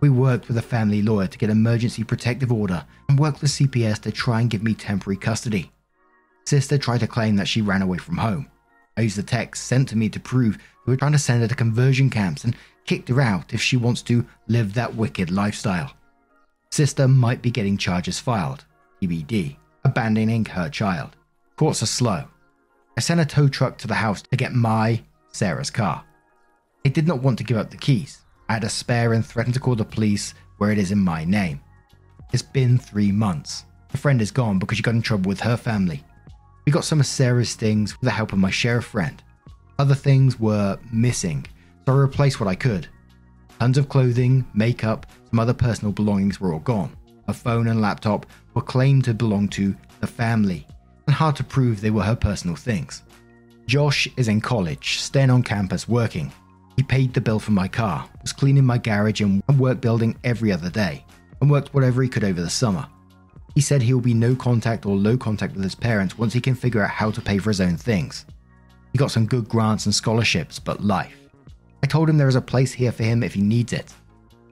We 0.00 0.10
worked 0.10 0.46
with 0.46 0.58
a 0.58 0.62
family 0.62 1.00
lawyer 1.00 1.26
to 1.26 1.38
get 1.38 1.48
emergency 1.48 2.04
protective 2.04 2.52
order 2.52 2.84
and 3.08 3.18
worked 3.18 3.40
with 3.40 3.50
CPS 3.50 4.02
to 4.02 4.12
try 4.12 4.42
and 4.42 4.50
give 4.50 4.62
me 4.62 4.74
temporary 4.74 5.16
custody. 5.16 5.72
Sister 6.44 6.76
tried 6.76 7.00
to 7.00 7.06
claim 7.06 7.36
that 7.36 7.48
she 7.48 7.62
ran 7.62 7.80
away 7.80 7.96
from 7.96 8.18
home. 8.18 8.50
I 8.98 9.00
used 9.00 9.16
the 9.16 9.22
text 9.22 9.64
sent 9.64 9.88
to 9.88 9.96
me 9.96 10.10
to 10.10 10.20
prove 10.20 10.58
they 10.58 10.92
were 10.92 10.98
trying 10.98 11.12
to 11.12 11.18
send 11.18 11.40
her 11.40 11.48
to 11.48 11.54
conversion 11.54 12.10
camps 12.10 12.44
and 12.44 12.54
kicked 12.84 13.08
her 13.08 13.22
out 13.22 13.54
if 13.54 13.62
she 13.62 13.78
wants 13.78 14.02
to 14.02 14.26
live 14.48 14.74
that 14.74 14.96
wicked 14.96 15.30
lifestyle. 15.30 15.94
Sister 16.70 17.08
might 17.08 17.40
be 17.40 17.50
getting 17.50 17.78
charges 17.78 18.20
filed, 18.20 18.66
TBD, 19.00 19.56
abandoning 19.82 20.44
her 20.44 20.68
child. 20.68 21.16
Courts 21.56 21.82
are 21.82 21.86
slow. 21.86 22.24
I 22.98 23.00
sent 23.00 23.18
a 23.18 23.24
tow 23.24 23.48
truck 23.48 23.78
to 23.78 23.86
the 23.86 23.94
house 23.94 24.20
to 24.20 24.36
get 24.36 24.52
my, 24.52 25.02
Sarah's 25.36 25.70
car. 25.70 26.02
I 26.84 26.88
did 26.88 27.06
not 27.06 27.22
want 27.22 27.36
to 27.38 27.44
give 27.44 27.58
up 27.58 27.70
the 27.70 27.76
keys. 27.76 28.22
I 28.48 28.54
had 28.54 28.64
a 28.64 28.70
spare 28.70 29.12
and 29.12 29.24
threatened 29.24 29.54
to 29.54 29.60
call 29.60 29.76
the 29.76 29.84
police 29.84 30.32
where 30.56 30.70
it 30.70 30.78
is 30.78 30.92
in 30.92 30.98
my 30.98 31.24
name. 31.24 31.60
It's 32.32 32.42
been 32.42 32.78
three 32.78 33.12
months. 33.12 33.64
A 33.92 33.98
friend 33.98 34.22
is 34.22 34.30
gone 34.30 34.58
because 34.58 34.78
she 34.78 34.82
got 34.82 34.94
in 34.94 35.02
trouble 35.02 35.28
with 35.28 35.40
her 35.40 35.56
family. 35.56 36.02
We 36.64 36.72
got 36.72 36.84
some 36.84 37.00
of 37.00 37.06
Sarah's 37.06 37.54
things 37.54 37.92
with 37.92 38.06
the 38.06 38.10
help 38.10 38.32
of 38.32 38.38
my 38.38 38.50
sheriff 38.50 38.86
friend. 38.86 39.22
Other 39.78 39.94
things 39.94 40.40
were 40.40 40.78
missing, 40.90 41.46
so 41.84 41.92
I 41.92 41.96
replaced 41.96 42.40
what 42.40 42.48
I 42.48 42.54
could. 42.54 42.88
Tons 43.60 43.76
of 43.76 43.88
clothing, 43.90 44.46
makeup, 44.54 45.06
some 45.30 45.38
other 45.38 45.54
personal 45.54 45.92
belongings 45.92 46.40
were 46.40 46.54
all 46.54 46.60
gone. 46.60 46.96
Her 47.26 47.34
phone 47.34 47.68
and 47.68 47.82
laptop 47.82 48.24
were 48.54 48.62
claimed 48.62 49.04
to 49.04 49.14
belong 49.14 49.48
to 49.50 49.76
the 50.00 50.06
family, 50.06 50.66
and 51.06 51.14
hard 51.14 51.36
to 51.36 51.44
prove 51.44 51.80
they 51.80 51.90
were 51.90 52.04
her 52.04 52.16
personal 52.16 52.56
things. 52.56 53.02
Josh 53.66 54.06
is 54.16 54.28
in 54.28 54.40
college, 54.40 55.00
staying 55.00 55.30
on 55.30 55.42
campus 55.42 55.88
working. 55.88 56.32
He 56.76 56.84
paid 56.84 57.12
the 57.12 57.20
bill 57.20 57.40
for 57.40 57.50
my 57.50 57.66
car, 57.66 58.08
was 58.22 58.32
cleaning 58.32 58.64
my 58.64 58.78
garage 58.78 59.20
and 59.20 59.42
work 59.58 59.80
building 59.80 60.16
every 60.22 60.52
other 60.52 60.70
day, 60.70 61.04
and 61.40 61.50
worked 61.50 61.74
whatever 61.74 62.00
he 62.02 62.08
could 62.08 62.22
over 62.22 62.40
the 62.40 62.48
summer. 62.48 62.86
He 63.56 63.60
said 63.60 63.82
he 63.82 63.92
will 63.92 64.00
be 64.00 64.14
no 64.14 64.36
contact 64.36 64.86
or 64.86 64.94
low 64.94 65.16
contact 65.16 65.54
with 65.54 65.64
his 65.64 65.74
parents 65.74 66.16
once 66.16 66.32
he 66.32 66.40
can 66.40 66.54
figure 66.54 66.82
out 66.82 66.90
how 66.90 67.10
to 67.10 67.20
pay 67.20 67.38
for 67.38 67.50
his 67.50 67.60
own 67.60 67.76
things. 67.76 68.24
He 68.92 68.98
got 68.98 69.10
some 69.10 69.26
good 69.26 69.48
grants 69.48 69.86
and 69.86 69.94
scholarships, 69.94 70.60
but 70.60 70.84
life. 70.84 71.16
I 71.82 71.86
told 71.86 72.08
him 72.08 72.18
there 72.18 72.28
is 72.28 72.36
a 72.36 72.40
place 72.40 72.72
here 72.72 72.92
for 72.92 73.02
him 73.02 73.22
if 73.22 73.34
he 73.34 73.40
needs 73.40 73.72
it. 73.72 73.92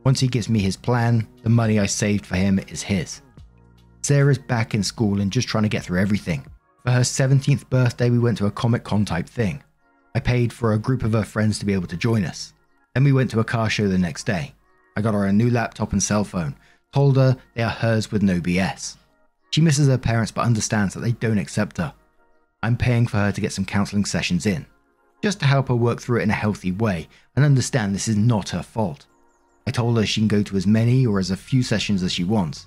Once 0.04 0.18
he 0.18 0.26
gives 0.26 0.48
me 0.48 0.58
his 0.58 0.76
plan, 0.76 1.28
the 1.42 1.50
money 1.50 1.78
I 1.78 1.86
saved 1.86 2.26
for 2.26 2.36
him 2.36 2.58
is 2.68 2.82
his. 2.82 3.20
Sarah's 4.02 4.38
back 4.38 4.74
in 4.74 4.82
school 4.82 5.20
and 5.20 5.30
just 5.30 5.48
trying 5.48 5.62
to 5.62 5.68
get 5.68 5.84
through 5.84 6.00
everything. 6.00 6.44
For 6.84 6.90
her 6.90 7.00
17th 7.00 7.70
birthday, 7.70 8.10
we 8.10 8.18
went 8.18 8.36
to 8.38 8.46
a 8.46 8.50
Comic 8.50 8.84
Con 8.84 9.06
type 9.06 9.26
thing. 9.26 9.62
I 10.14 10.20
paid 10.20 10.52
for 10.52 10.74
a 10.74 10.78
group 10.78 11.02
of 11.02 11.14
her 11.14 11.22
friends 11.22 11.58
to 11.58 11.64
be 11.64 11.72
able 11.72 11.86
to 11.86 11.96
join 11.96 12.26
us. 12.26 12.52
Then 12.92 13.04
we 13.04 13.12
went 13.12 13.30
to 13.30 13.40
a 13.40 13.44
car 13.44 13.70
show 13.70 13.88
the 13.88 13.96
next 13.96 14.26
day. 14.26 14.54
I 14.94 15.00
got 15.00 15.14
her 15.14 15.24
a 15.24 15.32
new 15.32 15.48
laptop 15.48 15.94
and 15.94 16.02
cell 16.02 16.24
phone, 16.24 16.54
told 16.92 17.16
her 17.16 17.38
they 17.54 17.62
are 17.62 17.70
hers 17.70 18.12
with 18.12 18.22
no 18.22 18.38
BS. 18.38 18.96
She 19.50 19.62
misses 19.62 19.88
her 19.88 19.96
parents 19.96 20.30
but 20.30 20.44
understands 20.44 20.92
that 20.92 21.00
they 21.00 21.12
don't 21.12 21.38
accept 21.38 21.78
her. 21.78 21.94
I'm 22.62 22.76
paying 22.76 23.06
for 23.06 23.16
her 23.16 23.32
to 23.32 23.40
get 23.40 23.54
some 23.54 23.64
counseling 23.64 24.04
sessions 24.04 24.44
in, 24.44 24.66
just 25.22 25.40
to 25.40 25.46
help 25.46 25.68
her 25.68 25.74
work 25.74 26.02
through 26.02 26.20
it 26.20 26.24
in 26.24 26.30
a 26.30 26.34
healthy 26.34 26.70
way 26.70 27.08
and 27.34 27.46
understand 27.46 27.94
this 27.94 28.08
is 28.08 28.16
not 28.18 28.50
her 28.50 28.62
fault. 28.62 29.06
I 29.66 29.70
told 29.70 29.96
her 29.96 30.04
she 30.04 30.20
can 30.20 30.28
go 30.28 30.42
to 30.42 30.56
as 30.56 30.66
many 30.66 31.06
or 31.06 31.18
as 31.18 31.30
a 31.30 31.36
few 31.36 31.62
sessions 31.62 32.02
as 32.02 32.12
she 32.12 32.24
wants. 32.24 32.66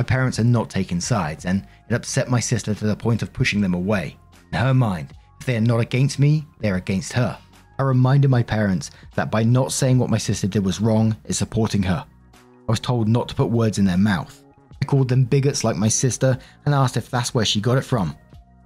My 0.00 0.04
parents 0.04 0.38
are 0.38 0.44
not 0.44 0.70
taking 0.70 0.98
sides, 0.98 1.44
and 1.44 1.66
it 1.90 1.94
upset 1.94 2.30
my 2.30 2.40
sister 2.40 2.74
to 2.74 2.86
the 2.86 2.96
point 2.96 3.20
of 3.20 3.34
pushing 3.34 3.60
them 3.60 3.74
away. 3.74 4.16
In 4.50 4.58
her 4.58 4.72
mind, 4.72 5.12
if 5.38 5.44
they 5.44 5.58
are 5.58 5.60
not 5.60 5.80
against 5.80 6.18
me, 6.18 6.46
they 6.58 6.70
are 6.70 6.76
against 6.76 7.12
her. 7.12 7.36
I 7.78 7.82
reminded 7.82 8.30
my 8.30 8.42
parents 8.42 8.92
that 9.14 9.30
by 9.30 9.42
not 9.42 9.72
saying 9.72 9.98
what 9.98 10.08
my 10.08 10.16
sister 10.16 10.46
did 10.46 10.64
was 10.64 10.80
wrong 10.80 11.14
is 11.26 11.36
supporting 11.36 11.82
her. 11.82 12.06
I 12.34 12.72
was 12.72 12.80
told 12.80 13.08
not 13.08 13.28
to 13.28 13.34
put 13.34 13.50
words 13.50 13.76
in 13.76 13.84
their 13.84 13.98
mouth. 13.98 14.42
I 14.80 14.86
called 14.86 15.10
them 15.10 15.24
bigots 15.24 15.64
like 15.64 15.76
my 15.76 15.88
sister 15.88 16.38
and 16.64 16.74
asked 16.74 16.96
if 16.96 17.10
that's 17.10 17.34
where 17.34 17.44
she 17.44 17.60
got 17.60 17.76
it 17.76 17.84
from. 17.84 18.16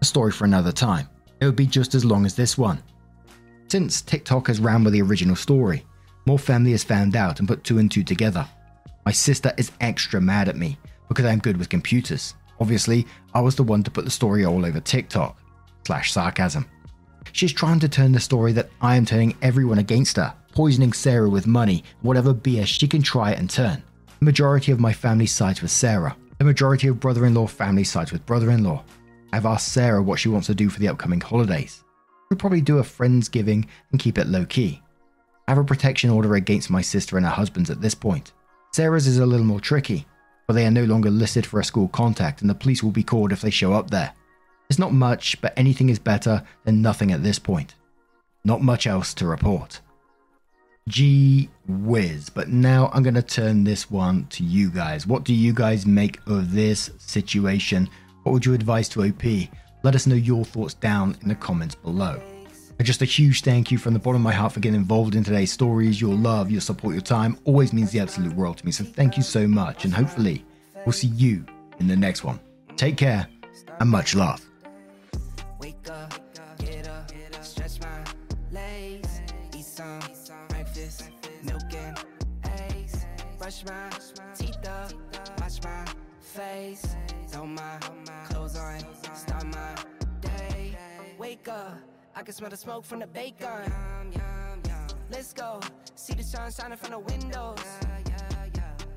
A 0.00 0.04
story 0.04 0.30
for 0.30 0.44
another 0.44 0.70
time. 0.70 1.08
It 1.40 1.46
would 1.46 1.56
be 1.56 1.66
just 1.66 1.96
as 1.96 2.04
long 2.04 2.26
as 2.26 2.36
this 2.36 2.56
one. 2.56 2.80
Since 3.66 4.02
TikTok 4.02 4.46
has 4.46 4.60
ran 4.60 4.84
with 4.84 4.92
the 4.92 5.02
original 5.02 5.34
story, 5.34 5.84
more 6.26 6.38
family 6.38 6.70
has 6.70 6.84
found 6.84 7.16
out 7.16 7.40
and 7.40 7.48
put 7.48 7.64
two 7.64 7.78
and 7.78 7.90
two 7.90 8.04
together. 8.04 8.46
My 9.04 9.10
sister 9.10 9.52
is 9.58 9.72
extra 9.80 10.20
mad 10.20 10.48
at 10.48 10.54
me 10.54 10.78
because 11.08 11.24
I'm 11.24 11.38
good 11.38 11.56
with 11.56 11.68
computers. 11.68 12.34
Obviously, 12.60 13.06
I 13.34 13.40
was 13.40 13.56
the 13.56 13.62
one 13.62 13.82
to 13.82 13.90
put 13.90 14.04
the 14.04 14.10
story 14.10 14.44
all 14.44 14.64
over 14.64 14.80
TikTok. 14.80 15.36
Slash 15.86 16.12
sarcasm. 16.12 16.66
She's 17.32 17.52
trying 17.52 17.80
to 17.80 17.88
turn 17.88 18.12
the 18.12 18.20
story 18.20 18.52
that 18.52 18.70
I 18.80 18.96
am 18.96 19.04
turning 19.04 19.36
everyone 19.42 19.78
against 19.78 20.16
her, 20.16 20.34
poisoning 20.52 20.92
Sarah 20.92 21.28
with 21.28 21.46
money, 21.46 21.84
whatever 22.02 22.32
BS 22.32 22.66
she 22.66 22.86
can 22.86 23.02
try 23.02 23.32
and 23.32 23.50
turn. 23.50 23.82
The 24.20 24.24
majority 24.24 24.72
of 24.72 24.80
my 24.80 24.92
family 24.92 25.26
sides 25.26 25.60
with 25.60 25.70
Sarah. 25.70 26.16
The 26.38 26.44
majority 26.44 26.88
of 26.88 27.00
brother 27.00 27.26
in 27.26 27.34
law 27.34 27.46
family 27.46 27.84
sides 27.84 28.12
with 28.12 28.24
brother 28.26 28.50
in 28.50 28.64
law. 28.64 28.82
I've 29.32 29.46
asked 29.46 29.72
Sarah 29.72 30.02
what 30.02 30.18
she 30.18 30.28
wants 30.28 30.46
to 30.46 30.54
do 30.54 30.68
for 30.68 30.78
the 30.78 30.88
upcoming 30.88 31.20
holidays. 31.20 31.82
We'll 32.30 32.38
probably 32.38 32.60
do 32.60 32.78
a 32.78 32.82
Friendsgiving 32.82 33.66
and 33.90 34.00
keep 34.00 34.16
it 34.16 34.28
low 34.28 34.44
key. 34.44 34.80
I 35.46 35.50
have 35.50 35.58
a 35.58 35.64
protection 35.64 36.10
order 36.10 36.36
against 36.36 36.70
my 36.70 36.82
sister 36.82 37.16
and 37.16 37.26
her 37.26 37.32
husbands 37.32 37.68
at 37.68 37.80
this 37.80 37.94
point. 37.94 38.32
Sarah's 38.72 39.06
is 39.06 39.18
a 39.18 39.26
little 39.26 39.44
more 39.44 39.60
tricky, 39.60 40.06
but 40.46 40.54
they 40.54 40.66
are 40.66 40.70
no 40.70 40.84
longer 40.84 41.10
listed 41.10 41.46
for 41.46 41.60
a 41.60 41.64
school 41.64 41.88
contact 41.88 42.40
and 42.40 42.50
the 42.50 42.54
police 42.54 42.82
will 42.82 42.90
be 42.90 43.02
called 43.02 43.32
if 43.32 43.40
they 43.40 43.50
show 43.50 43.72
up 43.72 43.90
there. 43.90 44.12
It's 44.68 44.78
not 44.78 44.92
much, 44.92 45.40
but 45.40 45.52
anything 45.56 45.88
is 45.88 45.98
better 45.98 46.42
than 46.64 46.82
nothing 46.82 47.12
at 47.12 47.22
this 47.22 47.38
point. 47.38 47.74
Not 48.44 48.62
much 48.62 48.86
else 48.86 49.14
to 49.14 49.26
report. 49.26 49.80
Gee 50.88 51.48
whiz. 51.66 52.28
But 52.28 52.48
now 52.48 52.90
I'm 52.92 53.02
going 53.02 53.14
to 53.14 53.22
turn 53.22 53.64
this 53.64 53.90
one 53.90 54.26
to 54.30 54.44
you 54.44 54.70
guys. 54.70 55.06
What 55.06 55.24
do 55.24 55.34
you 55.34 55.52
guys 55.52 55.86
make 55.86 56.20
of 56.26 56.52
this 56.52 56.90
situation? 56.98 57.88
What 58.22 58.32
would 58.32 58.46
you 58.46 58.54
advise 58.54 58.88
to 58.90 59.04
OP? 59.04 59.24
Let 59.82 59.94
us 59.94 60.06
know 60.06 60.14
your 60.14 60.44
thoughts 60.44 60.74
down 60.74 61.16
in 61.22 61.28
the 61.28 61.34
comments 61.34 61.74
below. 61.74 62.20
And 62.78 62.86
just 62.86 63.02
a 63.02 63.04
huge 63.04 63.42
thank 63.42 63.70
you 63.70 63.78
from 63.78 63.92
the 63.92 64.00
bottom 64.00 64.16
of 64.16 64.22
my 64.22 64.32
heart 64.32 64.52
for 64.52 64.60
getting 64.60 64.80
involved 64.80 65.14
in 65.14 65.22
today's 65.22 65.52
stories. 65.52 66.00
Your 66.00 66.14
love, 66.14 66.50
your 66.50 66.60
support, 66.60 66.94
your 66.94 67.02
time 67.02 67.38
always 67.44 67.72
means 67.72 67.92
the 67.92 68.00
absolute 68.00 68.34
world 68.34 68.58
to 68.58 68.66
me. 68.66 68.72
So 68.72 68.84
thank 68.84 69.16
you 69.16 69.22
so 69.22 69.46
much. 69.46 69.84
And 69.84 69.94
hopefully, 69.94 70.44
we'll 70.84 70.92
see 70.92 71.08
you 71.08 71.46
in 71.78 71.86
the 71.86 71.96
next 71.96 72.24
one. 72.24 72.40
Take 72.76 72.96
care 72.96 73.28
and 73.80 73.88
much 73.88 74.14
love. 74.14 74.44
Brush 83.38 83.64
my 83.66 83.90
teeth 84.34 84.66
up, 84.66 84.90
wash 85.38 85.62
my 85.62 85.84
face, 86.18 86.96
throw 87.28 87.44
my 87.44 87.78
clothes 88.26 88.56
on, 88.56 88.80
start 89.14 89.44
my 89.44 89.74
day. 90.22 90.74
Wake 91.18 91.46
up. 91.48 91.93
I 92.16 92.22
can 92.22 92.32
smell 92.32 92.50
the 92.50 92.56
smoke 92.56 92.84
from 92.84 93.00
the 93.00 93.08
bacon. 93.08 93.72
Let's 95.10 95.32
go. 95.32 95.60
See 95.96 96.14
the 96.14 96.22
sun 96.22 96.52
shining 96.52 96.78
from 96.78 96.92
the 96.92 96.98
windows. 97.00 97.58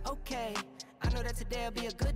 Okay, 0.08 0.53
I 1.01 1.10
know 1.10 1.23
that 1.23 1.36
today'll 1.36 1.71
be 1.71 1.88
a 1.88 1.91
good. 1.91 2.15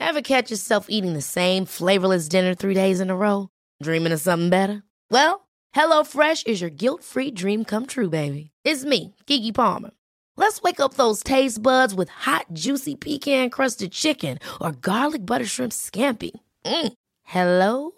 Ever 0.00 0.22
catch 0.22 0.50
yourself 0.50 0.86
eating 0.88 1.12
the 1.12 1.20
same 1.20 1.66
flavorless 1.66 2.28
dinner 2.28 2.54
three 2.54 2.74
days 2.74 3.00
in 3.00 3.10
a 3.10 3.16
row? 3.16 3.48
Dreaming 3.82 4.12
of 4.12 4.20
something 4.20 4.50
better? 4.50 4.82
Well, 5.10 5.48
HelloFresh 5.74 6.46
is 6.46 6.60
your 6.60 6.70
guilt-free 6.70 7.32
dream 7.32 7.64
come 7.64 7.86
true, 7.86 8.08
baby. 8.08 8.50
It's 8.64 8.84
me, 8.84 9.14
Gigi 9.26 9.52
Palmer. 9.52 9.90
Let's 10.36 10.62
wake 10.62 10.80
up 10.80 10.94
those 10.94 11.22
taste 11.22 11.62
buds 11.62 11.94
with 11.94 12.08
hot, 12.08 12.46
juicy 12.52 12.96
pecan-crusted 12.96 13.92
chicken 13.92 14.38
or 14.60 14.72
garlic 14.72 15.26
butter 15.26 15.46
shrimp 15.46 15.72
scampi. 15.72 16.30
Mm. 16.64 16.92
Hello 17.24 17.97